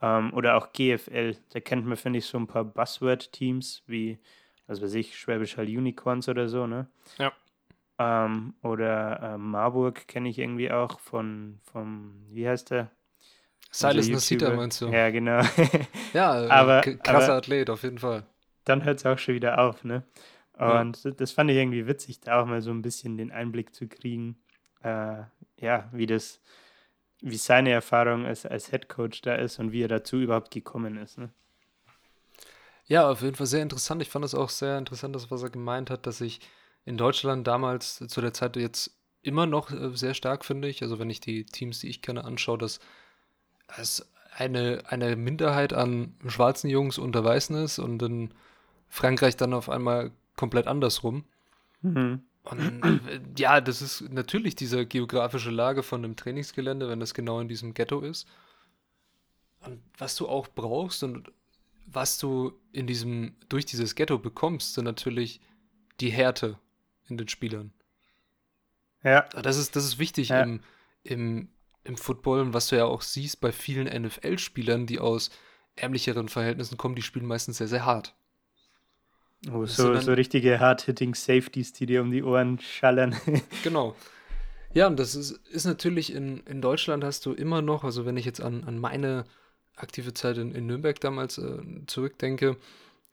[0.00, 1.36] Ähm, oder auch GFL.
[1.50, 4.18] Da kennt man, finde ich, so ein paar Buzzword-Teams wie,
[4.66, 6.88] was weiß ich, Schwäbisch Hall Unicorns oder so, ne?
[7.18, 7.32] Ja.
[7.98, 12.90] Ähm, oder äh, Marburg kenne ich irgendwie auch von, vom, wie heißt der?
[13.70, 14.88] Silas Nasita meinst du?
[14.88, 15.40] Ja, genau.
[16.12, 18.24] ja, aber, krasser aber Athlet, auf jeden Fall.
[18.64, 20.02] Dann hört es auch schon wieder auf, ne?
[20.56, 21.10] Und ja.
[21.10, 24.38] das fand ich irgendwie witzig, da auch mal so ein bisschen den Einblick zu kriegen,
[24.82, 25.22] äh,
[25.60, 26.40] ja, wie das,
[27.20, 30.96] wie seine Erfahrung als, als Head Coach da ist und wie er dazu überhaupt gekommen
[30.96, 31.18] ist.
[31.18, 31.30] Ne?
[32.86, 34.00] Ja, auf jeden Fall sehr interessant.
[34.00, 36.40] Ich fand es auch sehr interessant, das, was er gemeint hat, dass ich
[36.84, 40.82] in Deutschland damals zu der Zeit jetzt immer noch äh, sehr stark finde ich.
[40.82, 42.80] Also wenn ich die Teams, die ich kenne, anschaue, dass
[43.76, 48.32] es eine, eine Minderheit an schwarzen Jungs unter Weißen ist und in
[48.88, 51.24] Frankreich dann auf einmal komplett andersrum.
[51.82, 52.22] Mhm.
[52.44, 57.40] Und äh, ja, das ist natürlich diese geografische Lage von einem Trainingsgelände, wenn das genau
[57.40, 58.28] in diesem Ghetto ist.
[59.60, 61.32] Und was du auch brauchst und
[61.86, 65.40] was du in diesem, durch dieses Ghetto bekommst, sind natürlich
[66.00, 66.58] die Härte
[67.08, 67.72] in den Spielern.
[69.02, 69.22] Ja.
[69.22, 70.42] Das ist, das ist wichtig ja.
[70.42, 70.60] im,
[71.02, 71.48] im,
[71.84, 75.30] im Football und was du ja auch siehst bei vielen NFL-Spielern, die aus
[75.76, 78.14] ärmlicheren Verhältnissen kommen, die spielen meistens sehr, sehr hart.
[79.52, 83.16] Oh, so, so richtige Hard-Hitting Safeties, die dir um die Ohren schallern.
[83.62, 83.94] genau.
[84.74, 88.16] Ja, und das ist, ist natürlich in, in Deutschland hast du immer noch, also wenn
[88.16, 89.24] ich jetzt an, an meine
[89.76, 92.56] aktive Zeit in, in Nürnberg damals äh, zurückdenke,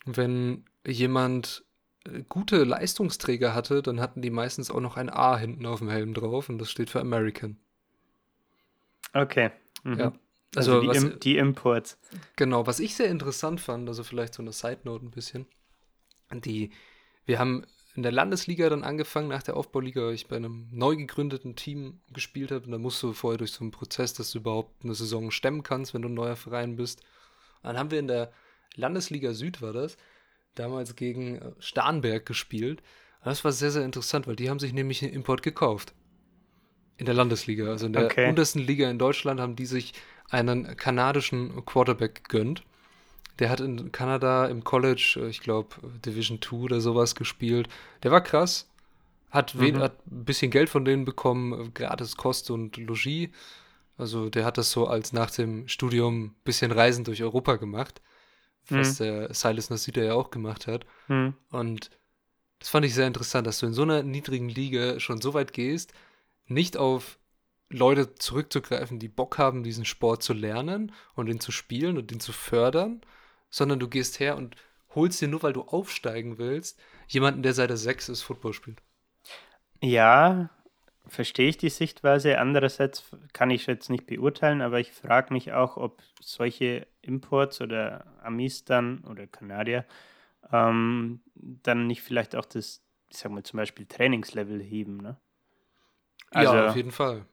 [0.05, 1.63] wenn jemand
[2.05, 5.89] äh, gute Leistungsträger hatte, dann hatten die meistens auch noch ein A hinten auf dem
[5.89, 7.57] Helm drauf und das steht für American.
[9.13, 9.51] Okay.
[9.84, 9.99] Mhm.
[9.99, 10.13] Ja.
[10.55, 11.97] Also, also die, was, Im, die Imports.
[12.36, 15.47] Genau, was ich sehr interessant fand, also vielleicht so eine Side Note ein bisschen,
[16.41, 16.71] die,
[17.25, 17.65] wir haben
[17.95, 22.01] in der Landesliga dann angefangen, nach der Aufbauliga, weil ich bei einem neu gegründeten Team
[22.11, 22.65] gespielt habe.
[22.65, 25.61] Und da musst du vorher durch so einen Prozess, dass du überhaupt eine Saison stemmen
[25.61, 27.01] kannst, wenn du ein neuer Verein bist.
[27.61, 28.31] Und dann haben wir in der
[28.75, 29.97] Landesliga Süd, war das,
[30.55, 32.81] damals gegen äh, Starnberg gespielt.
[33.19, 35.93] Und das war sehr, sehr interessant, weil die haben sich nämlich einen Import gekauft.
[36.97, 37.67] In der Landesliga.
[37.67, 38.27] Also in der Okay.
[38.27, 39.93] untersten Liga in Deutschland haben die sich
[40.29, 42.63] einen kanadischen Quarterback gegönnt.
[43.39, 45.75] Der hat in Kanada im College, äh, ich glaube,
[46.05, 47.67] Division 2 oder sowas gespielt.
[48.03, 48.69] Der war krass.
[49.31, 49.79] Hat, wen, Mhm.
[49.79, 53.29] hat ein bisschen Geld von denen bekommen, äh, gratis Kost und Logis.
[53.97, 58.01] Also der hat das so als nach dem Studium ein bisschen Reisen durch Europa gemacht.
[58.69, 60.86] Was der Silas Nasida ja auch gemacht hat.
[61.07, 61.34] Hm.
[61.51, 61.89] Und
[62.59, 65.51] das fand ich sehr interessant, dass du in so einer niedrigen Liga schon so weit
[65.51, 65.93] gehst,
[66.45, 67.19] nicht auf
[67.69, 72.21] Leute zurückzugreifen, die Bock haben, diesen Sport zu lernen und ihn zu spielen und ihn
[72.21, 73.01] zu fördern,
[73.53, 74.55] sondern du gehst her und
[74.95, 78.81] holst dir nur, weil du aufsteigen willst, jemanden, der seit er sechs ist, Football spielt.
[79.81, 80.49] Ja,
[81.07, 82.39] verstehe ich die Sichtweise.
[82.39, 88.05] Andererseits kann ich jetzt nicht beurteilen, aber ich frage mich auch, ob solche Imports oder
[88.23, 89.85] Amis dann oder Kanadier
[90.51, 95.17] ähm, dann nicht vielleicht auch das, ich sag mal zum Beispiel Trainingslevel heben, ne?
[96.33, 97.25] ja, auf jeden Fall.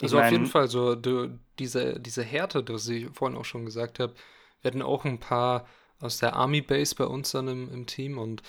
[0.00, 3.44] ich Also auf jeden mein- Fall, so du, diese, diese Härte, das ich vorhin auch
[3.44, 4.14] schon gesagt habe,
[4.62, 5.66] wir hatten auch ein paar
[6.00, 8.42] aus der Army Base bei uns dann im, im Team und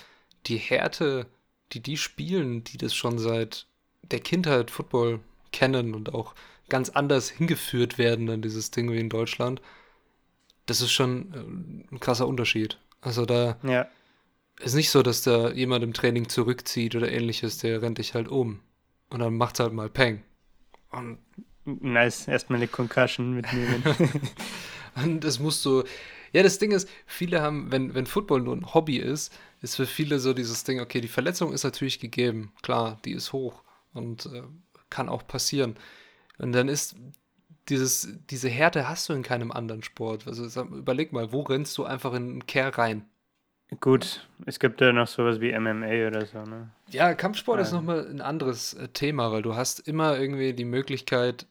[0.46, 1.26] die Härte,
[1.72, 3.66] die die spielen, die das schon seit
[4.02, 5.20] der Kindheit Football
[5.52, 6.34] kennen und auch
[6.68, 9.60] ganz anders hingeführt werden an dieses Ding wie in Deutschland,
[10.66, 12.78] das ist schon äh, ein krasser Unterschied.
[13.00, 13.86] Also da Ja,
[14.60, 18.28] ist nicht so, dass da jemand im Training zurückzieht oder ähnliches, der rennt dich halt
[18.28, 18.60] um.
[19.10, 20.22] Und dann macht's halt mal Peng.
[20.90, 21.18] Und
[21.64, 22.28] nice.
[22.28, 23.82] Erstmal eine Concussion mitnehmen.
[24.96, 25.84] Und das musst du.
[26.32, 29.32] Ja, das Ding ist, viele haben, wenn, wenn Football nur ein Hobby ist,
[29.62, 32.52] ist für viele so dieses Ding, okay, die Verletzung ist natürlich gegeben.
[32.62, 34.42] Klar, die ist hoch und äh,
[34.90, 35.76] kann auch passieren.
[36.38, 36.96] Und dann ist
[37.68, 40.26] dieses, diese Härte hast du in keinem anderen Sport.
[40.26, 43.04] Also sag, überleg mal, wo rennst du einfach in einen Kerl rein?
[43.80, 46.70] Gut, es gibt ja noch sowas wie MMA oder so, ne?
[46.90, 47.76] Ja, Kampfsport ist Ähm.
[47.78, 51.46] nochmal ein anderes äh, Thema, weil du hast immer irgendwie die Möglichkeit,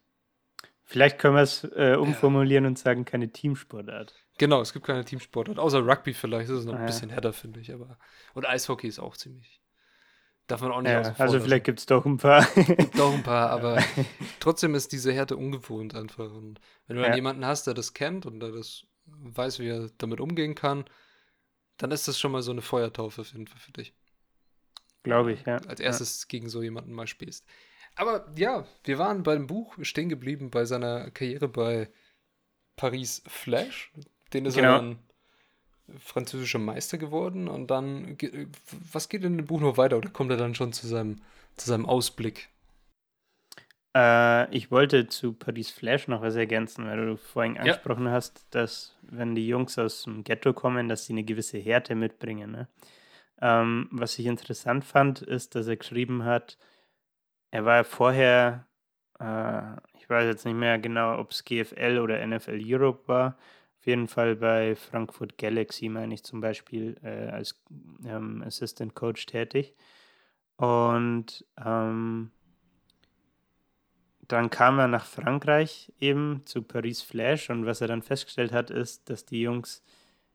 [0.85, 4.13] Vielleicht können wir es äh, umformulieren und sagen, keine Teamsportart.
[4.37, 5.59] Genau, es gibt keine Teamsportart.
[5.59, 6.85] Außer Rugby vielleicht, das ist noch ein Ja.
[6.85, 7.73] bisschen härter, finde ich.
[7.73, 7.97] Aber
[8.33, 9.61] und Eishockey ist auch ziemlich.
[10.47, 11.41] Darf man auch nicht Ja, also lassen.
[11.41, 12.45] vielleicht gibt es doch ein paar.
[12.55, 13.77] gibt auch ein paar, aber
[14.41, 16.31] trotzdem ist diese Härte ungewohnt einfach.
[16.33, 17.15] Und wenn du dann Ja.
[17.15, 20.83] jemanden hast, der das kennt und der das weiß, wie er damit umgehen kann,
[21.77, 23.93] dann ist das schon mal so eine Feuertaufe Fall für dich.
[25.03, 25.57] Glaube ich, ja.
[25.67, 27.45] Als erstes gegen so jemanden mal spielst.
[27.95, 31.89] Aber ja, wir waren beim Buch stehen geblieben bei seiner Karriere bei
[32.75, 33.91] Paris Flash.
[34.33, 34.69] Den ist Genau.
[34.69, 34.99] er dann
[35.99, 38.17] französischer Meister geworden und dann,
[38.91, 41.21] was geht in dem Buch noch weiter oder kommt er dann schon zu seinem,
[41.57, 42.49] zu seinem Ausblick?
[43.95, 44.43] Ja.
[44.45, 47.61] Äh, ich wollte zu Paris Flash noch was ergänzen, weil du vorhin Ja.
[47.61, 51.93] angesprochen hast, dass wenn die Jungs aus dem Ghetto kommen, dass sie eine gewisse Härte
[51.95, 52.51] mitbringen.
[52.51, 52.67] Ne?
[53.41, 56.57] Ähm, was ich interessant fand, ist, dass er geschrieben hat,
[57.53, 58.65] er war vorher,
[59.19, 59.61] äh,
[59.93, 63.37] ich weiß jetzt nicht mehr genau, ob es GFL oder NFL Europe war,
[63.77, 67.61] auf jeden Fall bei Frankfurt Galaxy, meine ich zum Beispiel, äh, als
[68.07, 69.75] ähm, Assistant Coach tätig.
[70.57, 72.31] Und ähm,
[74.27, 78.71] dann kam er nach Frankreich eben zu Paris Flash und was er dann festgestellt hat,
[78.71, 79.83] ist, dass die Jungs,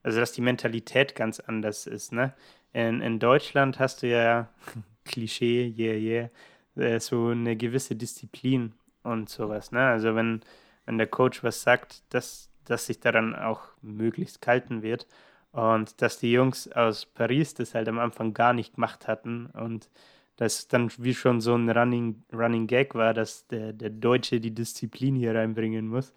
[0.05, 2.13] also dass die Mentalität ganz anders ist.
[2.13, 2.33] Ne?
[2.73, 4.51] In, in Deutschland hast du ja,
[5.05, 6.31] Klischee, yeah, yeah,
[6.79, 8.73] äh, so eine gewisse Disziplin
[9.03, 9.73] und sowas.
[9.73, 9.87] Ne?
[9.87, 10.41] Also wenn,
[10.87, 15.07] wenn der Coach was sagt, dass, dass sich daran auch möglichst kalten wird.
[15.53, 19.89] Und dass die Jungs aus Paris das halt am Anfang gar nicht gemacht hatten und
[20.37, 24.55] das dann wie schon so ein Running, Running Gag war, dass der, der Deutsche die
[24.55, 26.13] Disziplin hier reinbringen muss.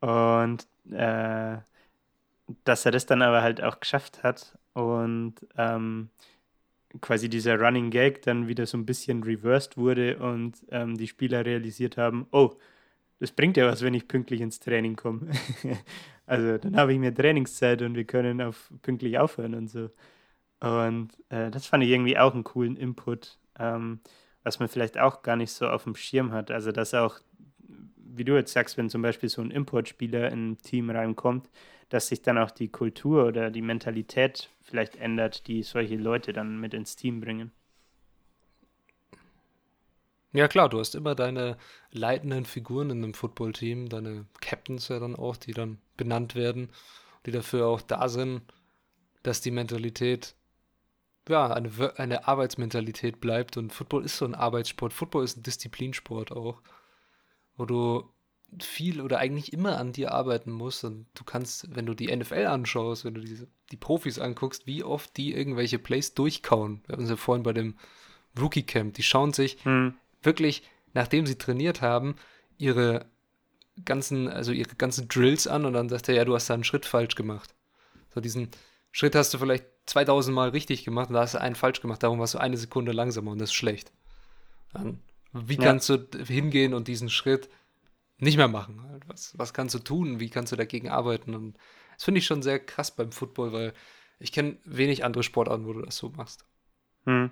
[0.00, 1.58] Und äh,
[2.64, 6.10] dass er das dann aber halt auch geschafft hat und ähm,
[7.00, 11.44] quasi dieser Running Gag dann wieder so ein bisschen reversed wurde und ähm, die Spieler
[11.44, 12.56] realisiert haben, oh,
[13.20, 15.30] das bringt ja was, wenn ich pünktlich ins Training komme.
[16.26, 19.90] also dann habe ich mehr Trainingszeit und wir können auf pünktlich aufhören und so.
[20.60, 24.00] Und äh, das fand ich irgendwie auch einen coolen Input, ähm,
[24.42, 26.50] was man vielleicht auch gar nicht so auf dem Schirm hat.
[26.50, 27.20] Also dass auch,
[27.96, 31.48] wie du jetzt sagst, wenn zum Beispiel so ein Importspieler in ein Team reinkommt,
[31.88, 36.58] dass sich dann auch die Kultur oder die Mentalität vielleicht ändert, die solche Leute dann
[36.60, 37.52] mit ins Team bringen.
[40.32, 41.56] Ja klar, du hast immer deine
[41.92, 46.70] leitenden Figuren in einem Footballteam, deine Captains ja dann auch, die dann benannt werden,
[47.24, 48.42] die dafür auch da sind,
[49.22, 50.34] dass die Mentalität,
[51.28, 54.92] ja, eine, eine Arbeitsmentalität bleibt und Football ist so ein Arbeitssport.
[54.92, 56.60] Football ist ein Disziplinsport auch,
[57.56, 58.10] wo du
[58.60, 62.46] viel oder eigentlich immer an dir arbeiten musst und du kannst, wenn du die NFL
[62.46, 66.82] anschaust, wenn du diese, die Profis anguckst, wie oft die irgendwelche Plays durchkauen.
[66.86, 67.76] Wir hatten es ja vorhin bei dem
[68.38, 69.94] Rookie Camp, die schauen sich Hm.
[70.22, 70.62] wirklich
[70.94, 72.14] nachdem sie trainiert haben,
[72.56, 73.06] ihre
[73.84, 76.64] ganzen, also ihre ganzen Drills an und dann sagt er, ja, du hast da einen
[76.64, 77.54] Schritt falsch gemacht.
[78.14, 78.48] So diesen
[78.92, 82.02] Schritt hast du vielleicht 2000 Mal richtig gemacht und da hast du einen falsch gemacht,
[82.02, 83.92] darum warst du eine Sekunde langsamer und das ist schlecht.
[84.72, 85.00] Dann,
[85.32, 85.64] wie ja.
[85.64, 87.48] kannst du hingehen und diesen Schritt
[88.18, 89.00] nicht mehr machen?
[89.06, 90.20] Was, was kannst du tun?
[90.20, 91.34] Wie kannst du dagegen arbeiten?
[91.34, 91.56] Und
[91.94, 93.72] das finde ich schon sehr krass beim Football, weil
[94.18, 96.44] ich kenne wenig andere Sportarten, wo du das so machst.
[97.06, 97.30] Hm.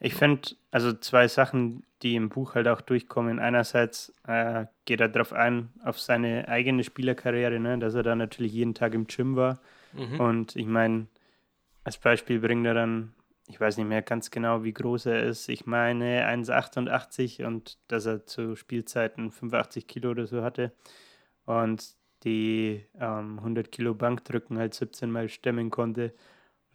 [0.00, 3.38] Ich finde, also zwei Sachen, die im Buch halt auch durchkommen.
[3.38, 7.78] Einerseits äh, geht er darauf ein, auf seine eigene Spielerkarriere, ne?
[7.78, 9.60] dass er da natürlich jeden Tag im Gym war.
[9.94, 10.20] Mhm.
[10.20, 11.06] Und ich meine,
[11.84, 13.13] als Beispiel bringt er dann,
[13.48, 15.48] ich weiß nicht mehr ganz genau, wie groß er ist.
[15.48, 20.72] Ich meine 1,88 und dass er zu Spielzeiten 85 Kilo oder so hatte.
[21.44, 26.14] Und die ähm, 100 Kilo Bankdrücken halt 17 Mal stemmen konnte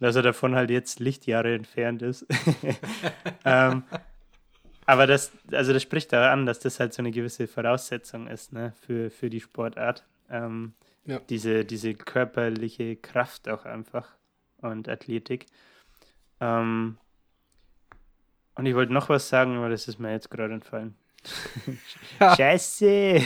[0.00, 2.26] dass er davon halt jetzt Lichtjahre entfernt ist.
[3.44, 3.84] ähm,
[4.86, 8.52] aber das, also das spricht da an, dass das halt so eine gewisse Voraussetzung ist,
[8.52, 10.04] ne, für, für die Sportart.
[10.30, 10.72] Ähm,
[11.04, 11.18] ja.
[11.28, 14.16] diese, diese körperliche Kraft auch einfach
[14.58, 15.46] und Athletik.
[16.40, 16.98] Ähm,
[18.54, 20.96] und ich wollte noch was sagen, aber das ist mir jetzt gerade entfallen.
[22.36, 23.22] Scheiße!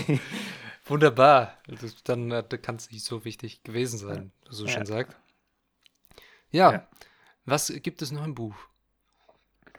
[0.86, 1.58] Wunderbar.
[2.04, 4.52] Dann äh, kann es nicht so wichtig gewesen sein, ja.
[4.52, 4.86] so schön ja.
[4.86, 5.16] sagt.
[6.50, 6.72] Ja.
[6.72, 6.88] ja.
[7.46, 8.54] Was gibt es noch im Buch?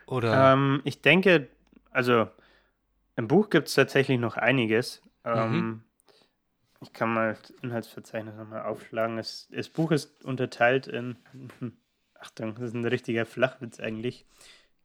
[0.07, 0.53] Oder?
[0.53, 1.47] Ähm, ich denke,
[1.91, 2.27] also
[3.15, 5.01] im Buch gibt es tatsächlich noch einiges.
[5.23, 5.83] Ähm, mhm.
[6.81, 9.17] Ich kann mal das Inhaltsverzeichnis nochmal aufschlagen.
[9.17, 11.17] Das, das Buch ist unterteilt in,
[12.25, 14.25] Achtung, das ist ein richtiger Flachwitz eigentlich.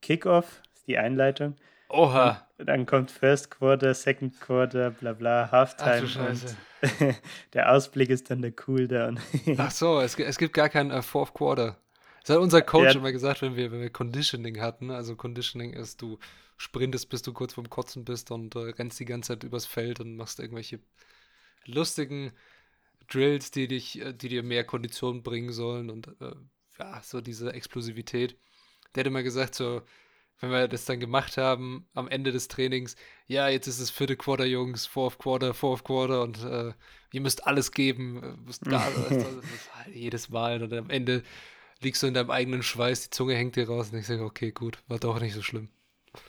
[0.02, 1.56] Kickoff ist die Einleitung.
[1.88, 2.46] Oha.
[2.58, 6.06] Und dann kommt First Quarter, Second Quarter, bla bla, Halftime.
[6.06, 6.56] Ach, und
[7.54, 9.18] der Ausblick ist dann der Cooldown.
[9.56, 11.78] Ach so, es, es gibt gar kein uh, Fourth Quarter.
[12.20, 13.00] Das hat unser Coach ja.
[13.00, 14.90] immer gesagt, wenn wir, wenn wir Conditioning hatten.
[14.90, 16.18] Also Conditioning ist, du
[16.58, 20.00] sprintest, bis du kurz vorm Kotzen bist und äh, rennst die ganze Zeit übers Feld
[20.00, 20.78] und machst irgendwelche
[21.64, 22.32] lustigen
[23.08, 26.34] Drills, die dich, äh, die dir mehr Kondition bringen sollen und äh,
[26.80, 28.36] ja, so diese Explosivität.
[28.94, 29.82] Der hat immer gesagt, so,
[30.40, 34.16] wenn wir das dann gemacht haben am Ende des Trainings, ja, jetzt ist es vierte
[34.16, 36.72] Quarter, Jungs, fourth Quarter, fourth Quarter und äh,
[37.12, 41.22] ihr müsst alles geben, äh, müsst da, halt jedes Mal und am Ende
[41.80, 44.50] liegst du in deinem eigenen Schweiß, die Zunge hängt dir raus und ich sage, okay,
[44.50, 45.68] gut, war doch nicht so schlimm.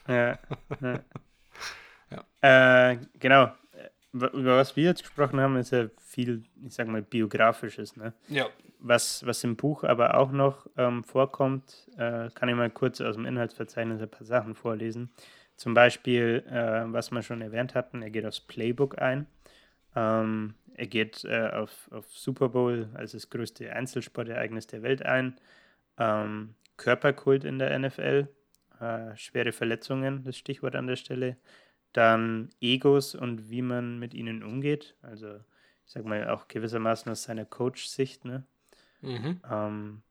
[0.08, 0.38] Ja.
[0.82, 1.04] ja.
[2.42, 2.92] ja.
[2.92, 3.52] Äh, genau.
[4.14, 8.14] Über was wir jetzt gesprochen haben, ist ja viel, ich sag mal, biografisches, ne?
[8.28, 8.48] Ja.
[8.80, 13.16] Was, was im Buch aber auch noch ähm, vorkommt, äh, kann ich mal kurz aus
[13.16, 15.12] dem Inhaltsverzeichnis ein paar Sachen vorlesen.
[15.56, 19.28] Zum Beispiel, äh, was wir schon erwähnt hatten, er geht aufs Playbook ein.
[19.96, 25.40] Ähm, er geht äh, auf, auf Super Bowl als das größte Einzelsportereignis der Welt ein.
[25.98, 28.28] Ähm, Körperkult in der NFL,
[28.80, 31.38] äh, schwere Verletzungen, das Stichwort an der Stelle.
[31.94, 34.96] Dann Egos und wie man mit ihnen umgeht.
[35.02, 35.36] Also,
[35.86, 38.26] ich sag mal, auch gewissermaßen aus seiner Coach-Sicht.
[38.26, 38.44] Ne?
[39.02, 39.42] Mhm.
[39.50, 40.02] Ähm,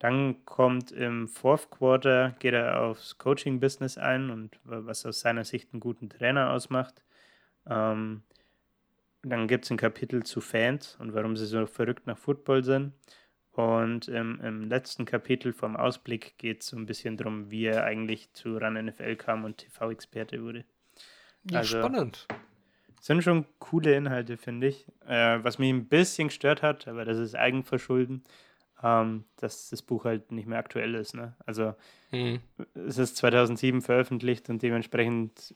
[0.00, 5.72] dann kommt im Fourth Quarter, geht er aufs Coaching-Business ein und was aus seiner Sicht
[5.72, 7.02] einen guten Trainer ausmacht.
[7.68, 8.22] Ähm,
[9.22, 12.94] dann gibt es ein Kapitel zu Fans und warum sie so verrückt nach Football sind.
[13.52, 17.84] Und im, im letzten Kapitel vom Ausblick geht es so ein bisschen darum, wie er
[17.84, 20.64] eigentlich zu Run NFL kam und TV-Experte wurde.
[21.48, 22.26] Ja, also, spannend.
[23.00, 24.86] Sind schon coole Inhalte, finde ich.
[25.06, 28.24] Äh, was mich ein bisschen gestört hat, aber das ist Eigenverschulden,
[28.82, 31.14] ähm, dass das Buch halt nicht mehr aktuell ist.
[31.14, 31.34] Ne?
[31.46, 31.74] Also
[32.10, 32.40] mhm.
[32.74, 35.54] es ist 2007 veröffentlicht und dementsprechend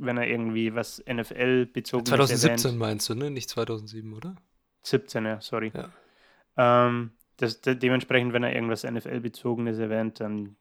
[0.00, 2.78] wenn er irgendwie was NFL-bezogen 2017 erwähnt.
[2.78, 3.30] meinst du, ne?
[3.30, 4.34] Nicht 2007, oder?
[4.82, 5.72] 17, ja, sorry.
[5.74, 6.86] Ja.
[6.86, 10.56] Ähm, das, de dementsprechend, wenn er irgendwas NFL-bezogenes erwähnt, dann,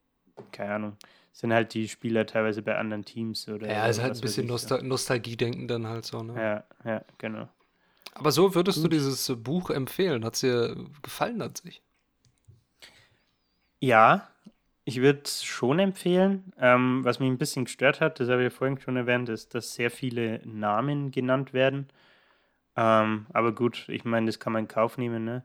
[0.51, 0.97] keine Ahnung,
[1.31, 3.67] sind halt die Spieler teilweise bei anderen Teams oder.
[3.67, 6.33] Ja, ist halt ein bisschen Nostal Nostalgie-Denken dann halt so, ne?
[6.35, 7.47] Ja, ja, genau.
[8.13, 8.85] Aber so würdest Gut.
[8.85, 10.25] du dieses Buch empfehlen?
[10.25, 11.81] Hat es dir gefallen an sich?
[13.81, 14.27] Ja,
[14.83, 16.51] ich würde es schon empfehlen.
[16.59, 19.55] Ähm, was mich ein bisschen gestört hat, das habe ich ja vorhin schon erwähnt, ist,
[19.55, 21.87] dass sehr viele Namen genannt werden.
[22.75, 25.23] Ähm, aber gut, ich meine, das kann man in Kauf nehmen.
[25.23, 25.43] Ne?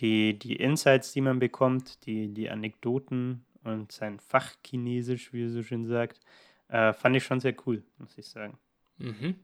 [0.00, 5.62] Die, die Insights, die man bekommt, die, die Anekdoten und sein Fachchinesisch, wie er so
[5.62, 6.20] schön sagt,
[6.68, 8.58] äh, fand ich schon sehr cool, muss ich sagen.
[8.98, 9.36] Mhm.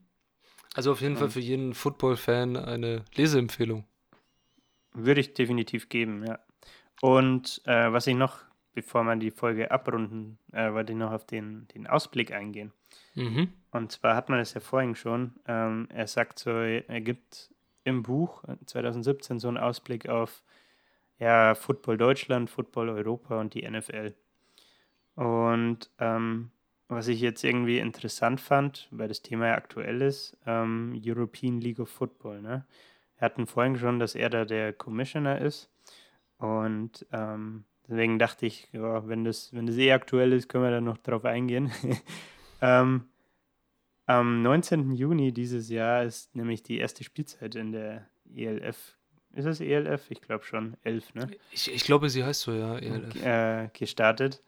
[0.73, 3.85] Also auf jeden Fall für jeden Football-Fan eine Leseempfehlung.
[4.93, 6.39] Würde ich definitiv geben, ja.
[7.01, 8.43] Und äh, was ich noch
[8.73, 12.71] bevor wir die Folge abrunden, äh, wollte ich noch auf den, den Ausblick eingehen.
[13.15, 13.49] Mhm.
[13.71, 15.33] Und zwar hat man es ja vorhin schon.
[15.47, 17.53] Ähm, er sagt so, er gibt
[17.83, 20.43] im Buch 2017 so einen Ausblick auf
[21.21, 24.15] ja, Football Deutschland, Football Europa und die NFL.
[25.15, 26.49] Und ähm,
[26.87, 31.79] was ich jetzt irgendwie interessant fand, weil das Thema ja aktuell ist, ähm, European League
[31.79, 32.41] of Football.
[32.41, 32.65] Ne?
[33.17, 35.69] Wir hatten vorhin schon, dass er da der Commissioner ist.
[36.39, 40.71] Und ähm, deswegen dachte ich, ja, wenn, das, wenn das eh aktuell ist, können wir
[40.71, 41.71] da noch drauf eingehen.
[42.61, 43.03] ähm,
[44.07, 44.93] am 19.
[44.93, 48.97] Juni dieses Jahr ist nämlich die erste Spielzeit in der ELF.
[49.33, 50.09] Ist es ELF?
[50.09, 50.75] Ich glaube schon.
[50.83, 51.31] 11, ne?
[51.51, 53.15] Ich, ich glaube, sie heißt so, ja, ELF.
[53.23, 54.41] Äh, gestartet.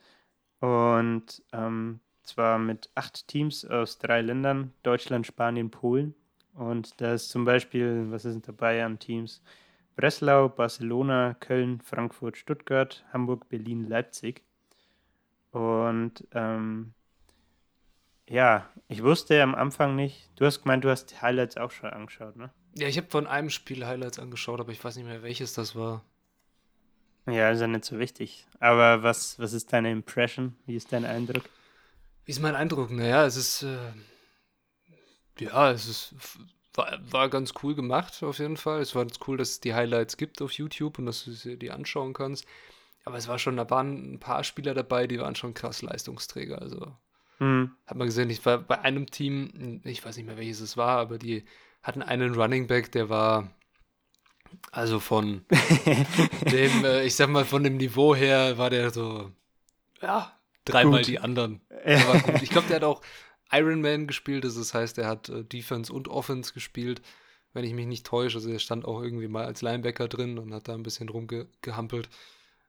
[0.60, 6.16] Und ähm, zwar mit acht Teams aus drei Ländern, Deutschland, Spanien, Polen.
[6.54, 9.42] Und da ist zum Beispiel, was ist dabei an Teams?
[9.96, 14.44] Breslau, Barcelona, Köln, Frankfurt, Stuttgart, Hamburg, Berlin, Leipzig.
[15.52, 16.94] Und ähm,
[18.28, 21.90] ja, ich wusste am Anfang nicht, du hast gemeint, du hast die Highlights auch schon
[21.90, 22.52] angeschaut, ne?
[22.76, 25.76] Ja, ich habe von einem Spiel Highlights angeschaut, aber ich weiß nicht mehr, welches das
[25.76, 26.04] war.
[27.26, 28.46] Ja, ist ja nicht so wichtig.
[28.60, 30.56] Aber was, was ist deine Impression?
[30.66, 31.44] Wie ist dein Eindruck?
[32.26, 32.92] Wie ist mein Eindruck?
[32.92, 33.64] Naja, es ist.
[33.64, 33.78] Äh,
[35.40, 36.16] ja, es ist.
[36.74, 38.82] War, war ganz cool gemacht, auf jeden Fall.
[38.82, 41.72] Es war ganz cool, dass es die Highlights gibt auf YouTube und dass du die
[41.72, 42.46] anschauen kannst.
[43.06, 46.62] Aber es war schon, da waren ein paar Spieler dabei, die waren schon krass Leistungsträger.
[46.62, 46.96] Also
[47.40, 47.72] mhm.
[47.86, 50.98] hat man gesehen, ich war bei einem Team, ich weiß nicht mehr welches es war,
[50.98, 51.44] aber die
[51.84, 53.52] hatten einen Running Back, der war
[54.72, 55.46] also von
[56.52, 59.32] dem, äh, ich sag mal, von dem Niveau her war der so,
[60.02, 60.34] ja,
[60.66, 61.08] dreimal gut.
[61.08, 61.62] die anderen.
[62.42, 63.02] Ich glaube, der hat auch
[63.52, 67.02] Iron Man gespielt, das heißt, er hat äh, Defense und Offense gespielt,
[67.54, 68.38] wenn ich mich nicht täusche.
[68.38, 72.10] Also er stand auch irgendwie mal als Linebacker drin und hat da ein bisschen rumgehampelt.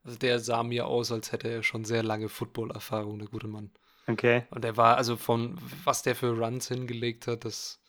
[0.03, 3.71] Also der sah mir aus, als hätte er schon sehr lange Football-Erfahrung, der gute Mann.
[4.07, 4.45] Okay.
[4.51, 7.81] Und er war, also von was der für Runs hingelegt hat, das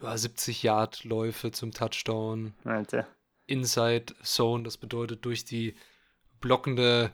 [0.00, 2.54] 70 Yard Läufe zum Touchdown.
[2.64, 3.06] Alter.
[3.46, 5.74] Inside Zone, das bedeutet durch die
[6.40, 7.12] blockende,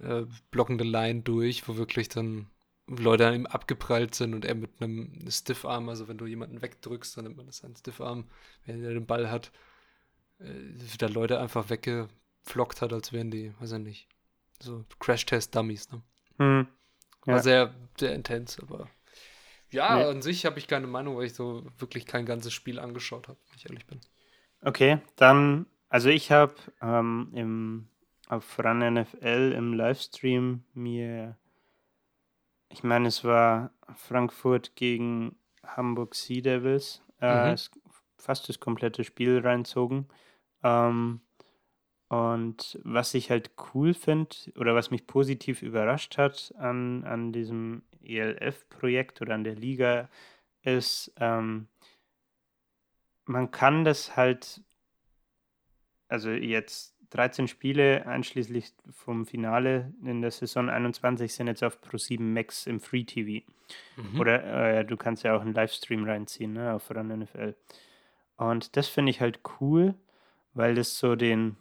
[0.00, 2.46] äh, blockende Line durch, wo wirklich dann
[2.86, 7.16] Leute an ihm abgeprallt sind und er mit einem Stiffarm, also wenn du jemanden wegdrückst,
[7.16, 8.28] dann nennt man das einen Stiffarm,
[8.66, 9.52] wenn er den Ball hat,
[10.38, 14.08] äh, da Leute einfach weggeflockt hat, als wären die, weiß ich nicht,
[14.60, 16.02] so Crash-Test-Dummies, ne?
[16.38, 16.66] Hm.
[17.26, 17.34] Ja.
[17.34, 18.88] War sehr, sehr intens, aber
[19.72, 20.04] ja, nee.
[20.04, 23.38] an sich habe ich keine Meinung, weil ich so wirklich kein ganzes Spiel angeschaut habe,
[23.48, 24.00] wenn ich ehrlich bin.
[24.62, 27.88] Okay, dann, also ich habe ähm, im,
[28.28, 31.36] auf Run NFL im Livestream mir,
[32.68, 37.56] ich meine, es war Frankfurt gegen Hamburg Sea Devils, äh, mhm.
[38.18, 40.08] fast das komplette Spiel reinzogen.
[40.62, 41.20] Ähm,
[42.08, 47.82] und was ich halt cool finde oder was mich positiv überrascht hat an, an diesem
[48.04, 50.08] ELF-Projekt oder an der Liga
[50.62, 51.68] ist, ähm,
[53.24, 54.62] man kann das halt,
[56.08, 62.20] also jetzt 13 Spiele einschließlich vom Finale in der Saison 21 sind jetzt auf Pro7
[62.20, 63.44] Max im Free TV.
[63.96, 64.20] Mhm.
[64.20, 67.54] Oder äh, du kannst ja auch einen Livestream reinziehen ne, auf Run NFL.
[68.36, 69.94] Und das finde ich halt cool,
[70.54, 71.56] weil das so den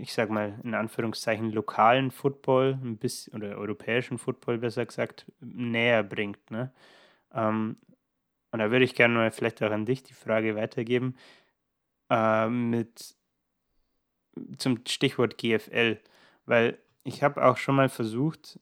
[0.00, 6.02] ich sag mal, in Anführungszeichen lokalen Football ein bisschen, oder europäischen Football besser gesagt, näher
[6.02, 6.50] bringt.
[6.50, 6.72] Ne?
[7.32, 7.76] Ähm,
[8.50, 11.16] und da würde ich gerne mal vielleicht auch an dich die Frage weitergeben,
[12.10, 13.14] äh, mit
[14.56, 15.98] zum Stichwort GFL,
[16.46, 18.60] weil ich habe auch schon mal versucht,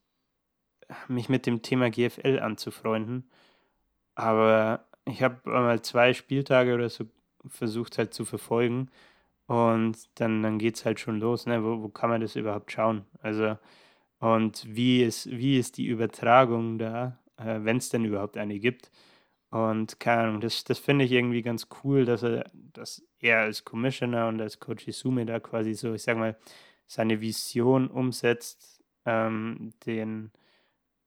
[1.09, 3.29] mich mit dem Thema GFL anzufreunden,
[4.15, 7.05] aber ich habe mal zwei Spieltage oder so
[7.49, 8.91] versucht halt zu verfolgen
[9.47, 11.63] und dann, dann geht es halt schon los, ne?
[11.65, 13.07] Wo, wo kann man das überhaupt schauen?
[13.21, 13.59] Also,
[14.21, 18.91] und wie ist, wie ist die Übertragung da, äh, wenn es denn überhaupt eine gibt?
[19.51, 23.65] Und keine Ahnung, das, das finde ich irgendwie ganz cool, dass er, dass er als
[23.65, 26.37] Commissioner und als Coach Isume da quasi so, ich sag mal,
[26.87, 30.33] seine Vision umsetzt, ähm, den,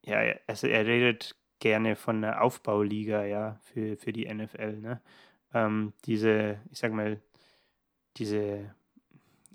[0.05, 5.01] ja, also er redet gerne von einer Aufbauliga, ja, für, für die NFL, ne?
[5.53, 7.21] Ähm, diese, ich sag mal,
[8.20, 8.76] diese,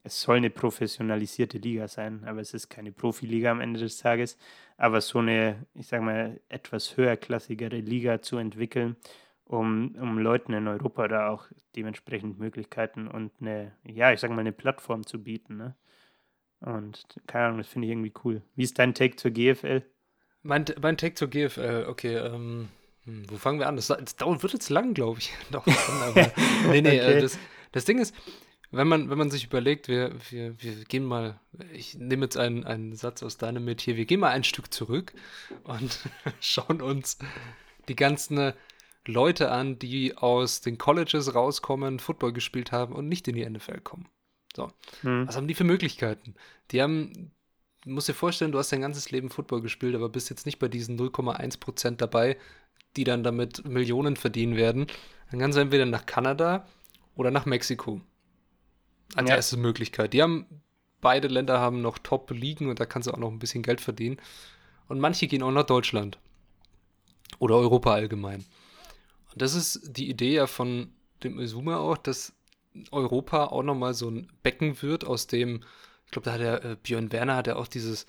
[0.02, 4.36] es soll eine professionalisierte Liga sein, aber es ist keine Profiliga am Ende des Tages.
[4.76, 8.96] Aber so eine, ich sage mal, etwas höherklassigere Liga zu entwickeln,
[9.44, 11.46] um, um Leuten in Europa da auch
[11.76, 15.56] dementsprechend Möglichkeiten und eine, ja, ich sage mal, eine Plattform zu bieten.
[15.56, 15.76] Ne?
[16.60, 18.42] Und keine Ahnung, das finde ich irgendwie cool.
[18.56, 19.82] Wie ist dein Take zur GFL?
[20.42, 22.68] Mein, mein Take zur GFL, okay, ähm,
[23.04, 23.76] hm, wo fangen wir an?
[23.76, 25.32] Das, das dauert, wird jetzt lang, glaube ich.
[25.50, 26.32] Doch, aber,
[26.70, 27.20] nee, nee, äh, okay.
[27.20, 27.38] das,
[27.72, 28.14] das Ding ist,
[28.76, 31.40] wenn man, wenn man sich überlegt, wir, wir, wir gehen mal,
[31.72, 35.12] ich nehme jetzt einen, einen Satz aus deinem Metier, wir gehen mal ein Stück zurück
[35.64, 36.00] und
[36.40, 37.18] schauen uns
[37.88, 38.52] die ganzen
[39.06, 43.80] Leute an, die aus den Colleges rauskommen, Football gespielt haben und nicht in die NFL
[43.80, 44.08] kommen.
[44.56, 44.72] So.
[45.02, 45.26] Hm.
[45.26, 46.34] Was haben die für Möglichkeiten?
[46.70, 47.32] Die haben
[47.84, 50.68] musst dir vorstellen, du hast dein ganzes Leben Football gespielt, aber bist jetzt nicht bei
[50.68, 52.36] diesen 0,1% dabei,
[52.96, 54.86] die dann damit Millionen verdienen werden.
[55.30, 56.66] Dann kannst du entweder nach Kanada
[57.14, 58.00] oder nach Mexiko.
[59.14, 59.36] Als Ja.
[59.36, 60.12] erste Möglichkeit.
[60.12, 60.46] Die haben,
[61.00, 64.18] beide Länder haben noch Top-Ligen und da kannst du auch noch ein bisschen Geld verdienen.
[64.88, 66.18] Und manche gehen auch nach Deutschland.
[67.38, 68.44] Oder Europa allgemein.
[69.32, 70.92] Und das ist die Idee ja von
[71.22, 72.32] dem Izuma auch, dass
[72.90, 75.62] Europa auch nochmal so ein Becken wird, aus dem,
[76.06, 78.06] ich glaube, da hat der äh, Björn Werner hat ja auch dieses,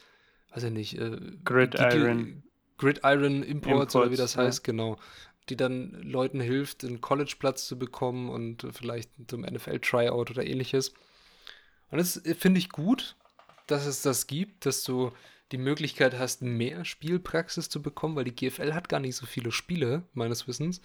[0.53, 2.43] weiß ich nicht, äh, Gridiron.
[2.77, 4.43] Gridiron Imports oder wie das Imports, ja.
[4.43, 4.97] heißt, genau.
[5.49, 10.93] Die dann Leuten hilft, einen College-Platz zu bekommen und vielleicht zum NFL-Tryout oder ähnliches.
[11.91, 13.15] Und das finde ich gut,
[13.67, 15.11] dass es das gibt, dass du
[15.51, 19.51] die Möglichkeit hast, mehr Spielpraxis zu bekommen, weil die GFL hat gar nicht so viele
[19.51, 20.81] Spiele, meines Wissens.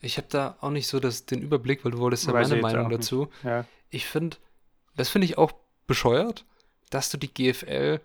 [0.00, 2.62] Ich habe da auch nicht so das, den Überblick, weil du wolltest ja Weiß meine
[2.62, 3.28] Meinung dazu.
[3.42, 3.66] Ja.
[3.90, 4.36] Ich finde,
[4.96, 5.52] das finde ich auch
[5.86, 6.44] bescheuert,
[6.90, 8.00] dass du die GFL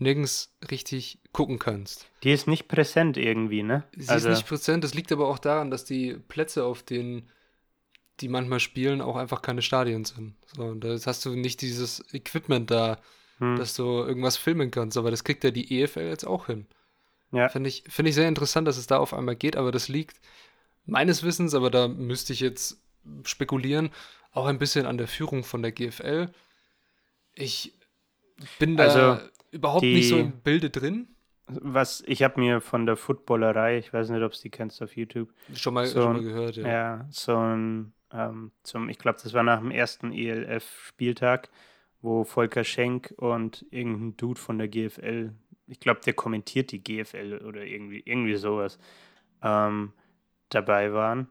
[0.00, 2.08] nirgends richtig gucken kannst.
[2.22, 3.84] Die ist nicht präsent irgendwie, ne?
[3.96, 7.28] Sie ist nicht präsent, das liegt aber auch daran, dass die Plätze, auf denen
[8.20, 10.34] die manchmal spielen, auch einfach keine Stadien sind.
[10.54, 12.98] So, und da hast du nicht dieses Equipment da,
[13.38, 13.56] hm.
[13.56, 16.66] dass du irgendwas filmen kannst, aber das kriegt ja die EFL jetzt auch hin.
[17.32, 17.48] ja.
[17.48, 20.20] Finde ich, finde ich sehr interessant, dass es da auf einmal geht, aber das liegt
[20.86, 22.78] meines Wissens, aber da müsste ich jetzt
[23.24, 23.90] spekulieren,
[24.32, 26.30] auch ein bisschen an der Führung von der GFL.
[27.34, 27.74] Ich
[28.58, 31.08] bin da Also, überhaupt nicht so die- im Bilde drin.
[31.46, 34.96] Was, ich habe mir von der Footballerei, ich weiß nicht, ob es die kennst auf
[34.96, 36.68] YouTube, Schon mal, So schon mal gehört, ja.
[36.68, 41.48] ja, so ein, ähm, zum, ich glaube, das war nach dem ersten ELF-Spieltag,
[42.02, 45.32] wo Volker Schenk und irgendein Dude von der GFL,
[45.66, 48.78] ich glaube, der kommentiert die GFL oder irgendwie, irgendwie sowas,
[49.42, 49.92] ähm,
[50.50, 51.28] dabei waren.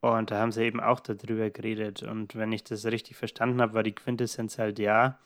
[0.00, 2.02] Und da haben sie eben auch darüber geredet.
[2.02, 5.20] Und wenn ich das richtig verstanden habe, war die Quintessenz halt ja,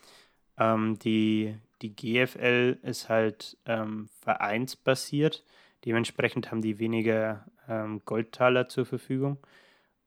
[0.59, 5.45] ähm, die, die GFL ist halt ähm, vereinsbasiert.
[5.85, 9.39] Dementsprechend haben die weniger ähm, Goldtaler zur Verfügung.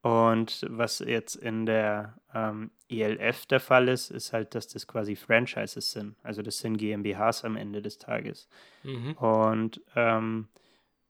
[0.01, 5.15] Und was jetzt in der ähm, ELF der Fall ist, ist halt, dass das quasi
[5.15, 6.15] Franchises sind.
[6.23, 8.47] Also das sind GmbHs am Ende des Tages.
[8.83, 9.13] Mhm.
[9.13, 10.47] Und ähm,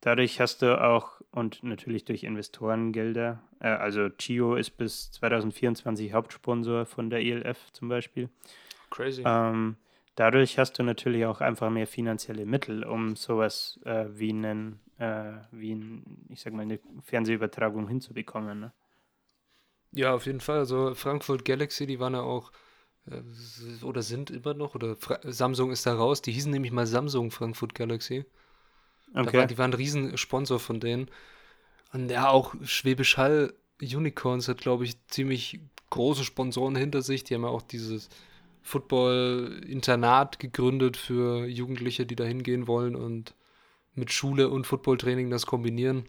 [0.01, 6.87] dadurch hast du auch, und natürlich durch Investorengelder, äh, also Chio ist bis 2024 Hauptsponsor
[6.87, 8.29] von der ELF zum Beispiel.
[8.89, 9.21] Crazy.
[9.23, 9.77] Ähm,
[10.19, 15.33] dadurch hast du natürlich auch einfach mehr finanzielle Mittel, um sowas äh, wie einen, äh,
[15.51, 18.59] wie ein, ich sag mal, eine Fernsehübertragung hinzubekommen.
[18.59, 18.73] Ne?
[19.91, 20.59] Ja, auf jeden Fall.
[20.59, 22.51] Also Frankfurt Galaxy, die waren ja auch
[23.09, 23.21] äh,
[23.83, 26.21] oder sind immer noch, oder Fra Samsung ist da raus.
[26.21, 28.25] Die hießen nämlich mal Samsung Frankfurt Galaxy.
[29.21, 29.37] Da Okay.
[29.37, 31.09] war, die waren ein Riesensponsor von denen.
[31.93, 35.59] Und ja, auch Schwäbisch Hall Unicorns hat, glaube ich, ziemlich
[35.89, 37.23] große Sponsoren hinter sich.
[37.23, 38.09] Die haben ja auch dieses
[38.61, 43.33] Football-Internat gegründet für Jugendliche, die da hingehen wollen und
[43.95, 46.05] mit Schule und Footballtraining das kombinieren.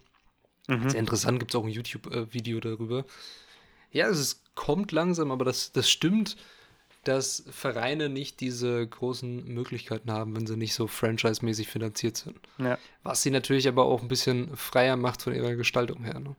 [0.69, 0.91] Mhm.
[0.91, 3.05] Sehr interessant, gibt es auch ein YouTube-Video darüber.
[3.93, 6.37] Ja, es ist, kommt langsam, aber das, das stimmt,
[7.05, 12.39] dass Vereine nicht diese großen Möglichkeiten haben, wenn sie nicht so franchise-mäßig finanziert sind.
[12.59, 12.79] Ja.
[13.03, 16.21] Was sie natürlich aber auch ein bisschen freier macht von ihrer Gestaltung her.
[16.21, 16.37] Ne?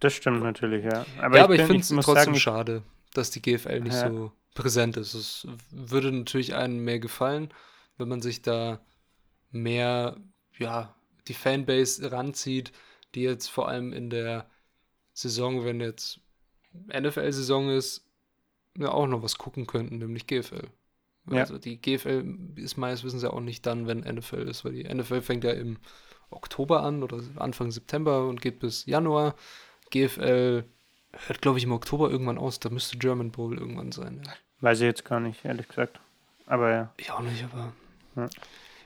[0.00, 1.06] Das stimmt natürlich, ja.
[1.16, 2.82] ja, aber ich, bin- finde es trotzdem ich- schade,
[3.14, 4.10] dass die GFL nicht Ja.
[4.10, 5.14] so präsent ist.
[5.14, 7.50] Es würde natürlich einem mehr gefallen,
[7.98, 8.80] wenn man sich da
[9.52, 10.16] mehr,
[10.58, 10.96] ja,
[11.28, 12.72] die Fanbase ranzieht,
[13.14, 14.50] die jetzt vor allem in der
[15.12, 16.20] Saison, wenn jetzt
[16.88, 18.04] NFL-Saison ist,
[18.76, 20.68] ja auch noch was gucken könnten, nämlich GFL.
[21.30, 21.40] Ja.
[21.40, 24.84] Also die GFL ist meines Wissens ja auch nicht dann, wenn NFL ist, weil die
[24.84, 25.78] NFL fängt ja im
[26.30, 29.34] Oktober an oder Anfang September und geht bis Januar.
[29.90, 30.64] GFL
[31.12, 32.60] hört, glaube ich, im Oktober irgendwann aus.
[32.60, 34.22] Da müsste German Bowl irgendwann sein.
[34.24, 34.32] Ja.
[34.60, 36.00] Weiß ich jetzt gar nicht, ehrlich gesagt.
[36.46, 37.72] Aber ja, Ich auch nicht, aber.
[38.16, 38.28] Ja.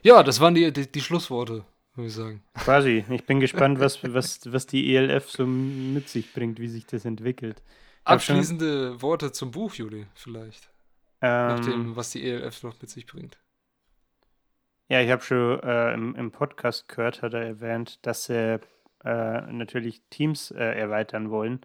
[0.02, 1.64] Ja, das waren die, die, die Schlussworte,
[1.94, 2.42] würde ich sagen.
[2.54, 3.04] quasi.
[3.10, 7.04] Ich bin gespannt, was, was, was die ELF so mit sich bringt, wie sich das
[7.04, 7.62] entwickelt.
[8.04, 10.70] hab schon- Abschließende Worte zum Buch, Juli, vielleicht.
[11.20, 13.36] Nach dem, Ähm, was die ELF noch mit sich bringt.
[14.88, 18.58] ja, ich habe schon äh, im, im Podcast gehört, hat er erwähnt, dass sie
[19.04, 21.60] äh, natürlich Teams äh, erweitern wollen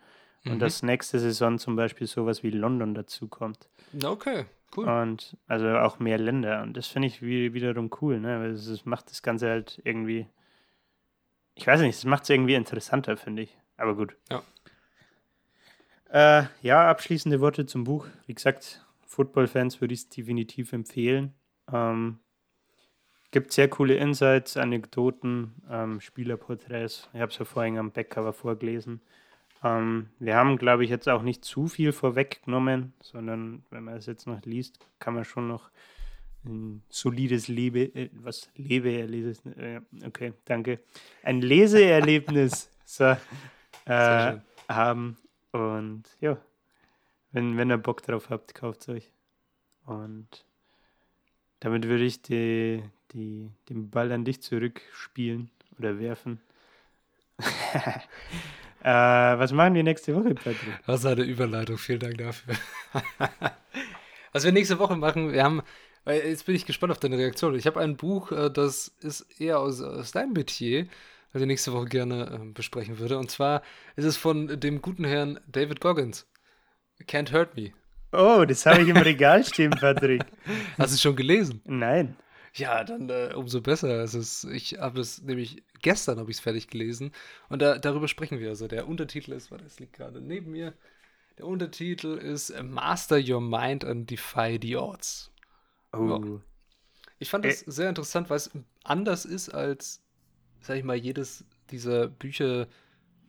[0.46, 0.60] und Mhm.
[0.60, 3.68] dass nächste Saison zum Beispiel sowas wie London dazukommt.
[4.04, 4.46] Okay,
[4.78, 4.88] cool.
[4.88, 6.62] Und also auch mehr Länder.
[6.62, 8.40] Und das finde ich wie, wiederum cool, ne?
[8.40, 10.28] Weil es, es macht das Ganze halt irgendwie.
[11.56, 13.58] Ich weiß nicht, es macht es irgendwie interessanter, finde ich.
[13.78, 14.16] Aber gut.
[14.30, 14.44] Ja.
[16.10, 18.08] Äh, ja, abschließende Worte zum Buch.
[18.26, 21.34] Wie gesagt, Football-Fans würde ich es definitiv empfehlen.
[21.72, 22.20] Ähm,
[23.32, 27.10] gibt sehr coole Insights, Anekdoten, ähm, Spielerporträts.
[27.14, 29.02] Ich habe es ja vorhin am Backcover vorgelesen.
[29.66, 34.06] Ähm, wir haben, glaube ich, jetzt auch nicht zu viel vorweggenommen, sondern wenn man es
[34.06, 35.72] jetzt noch liest, kann man schon noch
[36.46, 40.80] ein solides Lebe, äh, was Lebeerlebnis, äh, okay, danke,
[41.24, 43.16] ein Leseerlebnis so,
[43.86, 44.38] äh,
[44.70, 45.18] haben.
[45.52, 46.38] Und ja,
[47.32, 49.12] wenn, wenn ihr Bock drauf habt, kauft es euch.
[49.88, 50.46] Und
[51.60, 55.50] damit würde ich die, die, den Ball an dich zurückspielen
[55.80, 56.40] oder werfen.
[58.86, 60.80] äh, was machen wir nächste Woche, Patrick?
[60.86, 62.54] Ist eine Überleitung, vielen Dank dafür.
[64.32, 65.64] was wir nächste Woche machen, wir haben,
[66.06, 67.56] jetzt bin ich gespannt auf deine Reaktion.
[67.56, 70.86] Ich habe ein Buch, äh, das ist eher aus, aus deinem Metier,
[71.34, 73.18] das ich nächste Woche gerne äh, besprechen würde.
[73.18, 73.64] Und zwar
[73.96, 76.28] ist es von dem guten Herrn David Goggins.
[77.08, 77.72] Can't Hurt Me.
[78.12, 80.24] Oh, das habe ich im Regal stehen, Patrick.
[80.78, 81.60] Hast du es schon gelesen?
[81.66, 82.16] Nein.
[82.56, 84.02] Ja, dann äh, umso besser.
[84.02, 87.12] Es ist, ich habe es nämlich gestern habe ich es fertig gelesen
[87.50, 88.50] und da, darüber sprechen wir.
[88.50, 90.74] Also der Untertitel ist, warte, es liegt gerade neben mir.
[91.38, 95.32] Der Untertitel ist Master Your Mind and Defy the Odds.
[95.92, 96.08] Oh.
[96.08, 96.42] Ja.
[97.20, 97.72] Ich fand das äh.
[97.72, 98.50] sehr interessant, weil es
[98.86, 100.02] anders ist als,
[100.62, 102.68] sag ich mal, jedes dieser Bücher,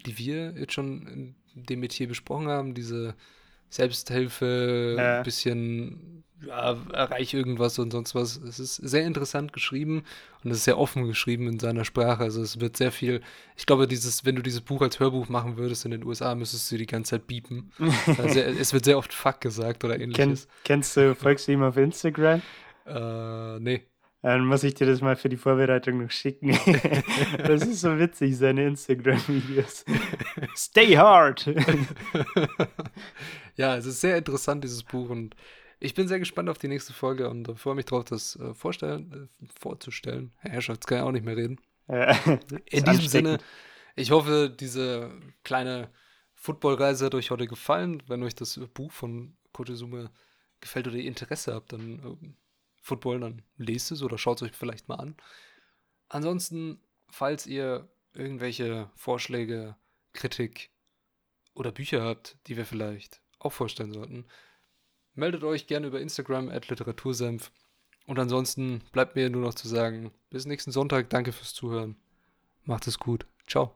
[0.04, 3.16] die wir jetzt schon in dem Metier besprochen haben, diese
[3.68, 5.22] Selbsthilfe, ja.
[5.22, 8.36] bisschen ja, erreich irgendwas und sonst was.
[8.36, 10.04] Es ist sehr interessant geschrieben
[10.44, 12.22] und es ist sehr offen geschrieben in seiner Sprache.
[12.22, 13.20] Also es wird sehr viel,
[13.56, 16.70] ich glaube, dieses, wenn du dieses Buch als Hörbuch machen würdest in den USA, müsstest
[16.70, 17.72] du die ganze Zeit biepen.
[18.18, 20.46] also es wird sehr oft Fuck gesagt oder ähnliches.
[20.46, 22.42] Kenn, kennst du, folgst du ihm auf Instagram?
[22.86, 23.82] Äh, nee.
[24.22, 26.48] Dann muss ich dir das mal für die Vorbereitung noch schicken.
[27.46, 29.84] das ist so witzig, seine Instagram-Videos.
[30.56, 31.48] Stay hard!
[33.56, 35.10] Ja, es ist sehr interessant, dieses Buch.
[35.10, 35.34] Und
[35.80, 39.30] ich bin sehr gespannt auf die nächste Folge und freue mich drauf, das äh, vorstellen,
[39.42, 40.32] äh, vorzustellen.
[40.38, 41.60] Herrschaft, kann ja auch nicht mehr reden.
[41.88, 43.38] In diesem Sinne,
[43.94, 45.10] ich hoffe, diese
[45.44, 45.90] kleine
[46.34, 48.02] Footballreise hat euch heute gefallen.
[48.06, 50.10] Wenn euch das Buch von Kotesume
[50.60, 52.28] gefällt oder ihr Interesse habt, dann äh,
[52.82, 55.16] Football, dann lest es oder schaut es euch vielleicht mal an.
[56.08, 59.76] Ansonsten, falls ihr irgendwelche Vorschläge,
[60.12, 60.70] Kritik
[61.54, 64.24] oder Bücher habt, die wir vielleicht auch vorstellen sollten,
[65.14, 67.50] meldet euch gerne über Instagram at Literatursenf.
[68.06, 71.96] Und ansonsten bleibt mir nur noch zu sagen, bis nächsten Sonntag, danke fürs Zuhören.
[72.64, 73.26] Macht es gut.
[73.46, 73.72] Ciao.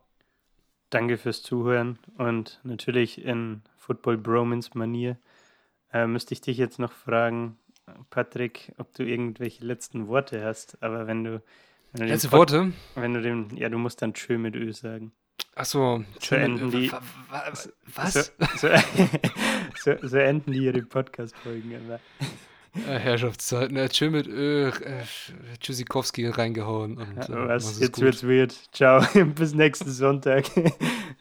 [0.90, 5.16] Danke fürs Zuhören und natürlich in Football Bromance Manier
[5.92, 7.58] äh, müsste ich dich jetzt noch fragen,
[8.11, 11.42] Patrick, ob du irgendwelche letzten Worte hast, aber wenn du.
[11.92, 12.72] Wenn du Letzte Worte?
[12.94, 15.12] Wenn du dem, ja, du musst dann Tschö mit Ö sagen.
[15.55, 16.90] Achso, so enden die.
[17.94, 18.32] Was?
[18.57, 18.68] So,
[19.76, 22.01] so, so, enden die ihre Podcast-Folgen immer.
[22.74, 23.76] Äh, Herrschaftszeiten.
[23.76, 24.70] Er hat schön mit äh,
[25.59, 26.98] Tschüssikowski reingehauen.
[26.98, 27.80] Und, äh, Was?
[27.80, 28.05] Jetzt gut.
[28.05, 28.55] wird's weird.
[28.72, 29.05] Ciao.
[29.34, 30.44] Bis nächsten Sonntag.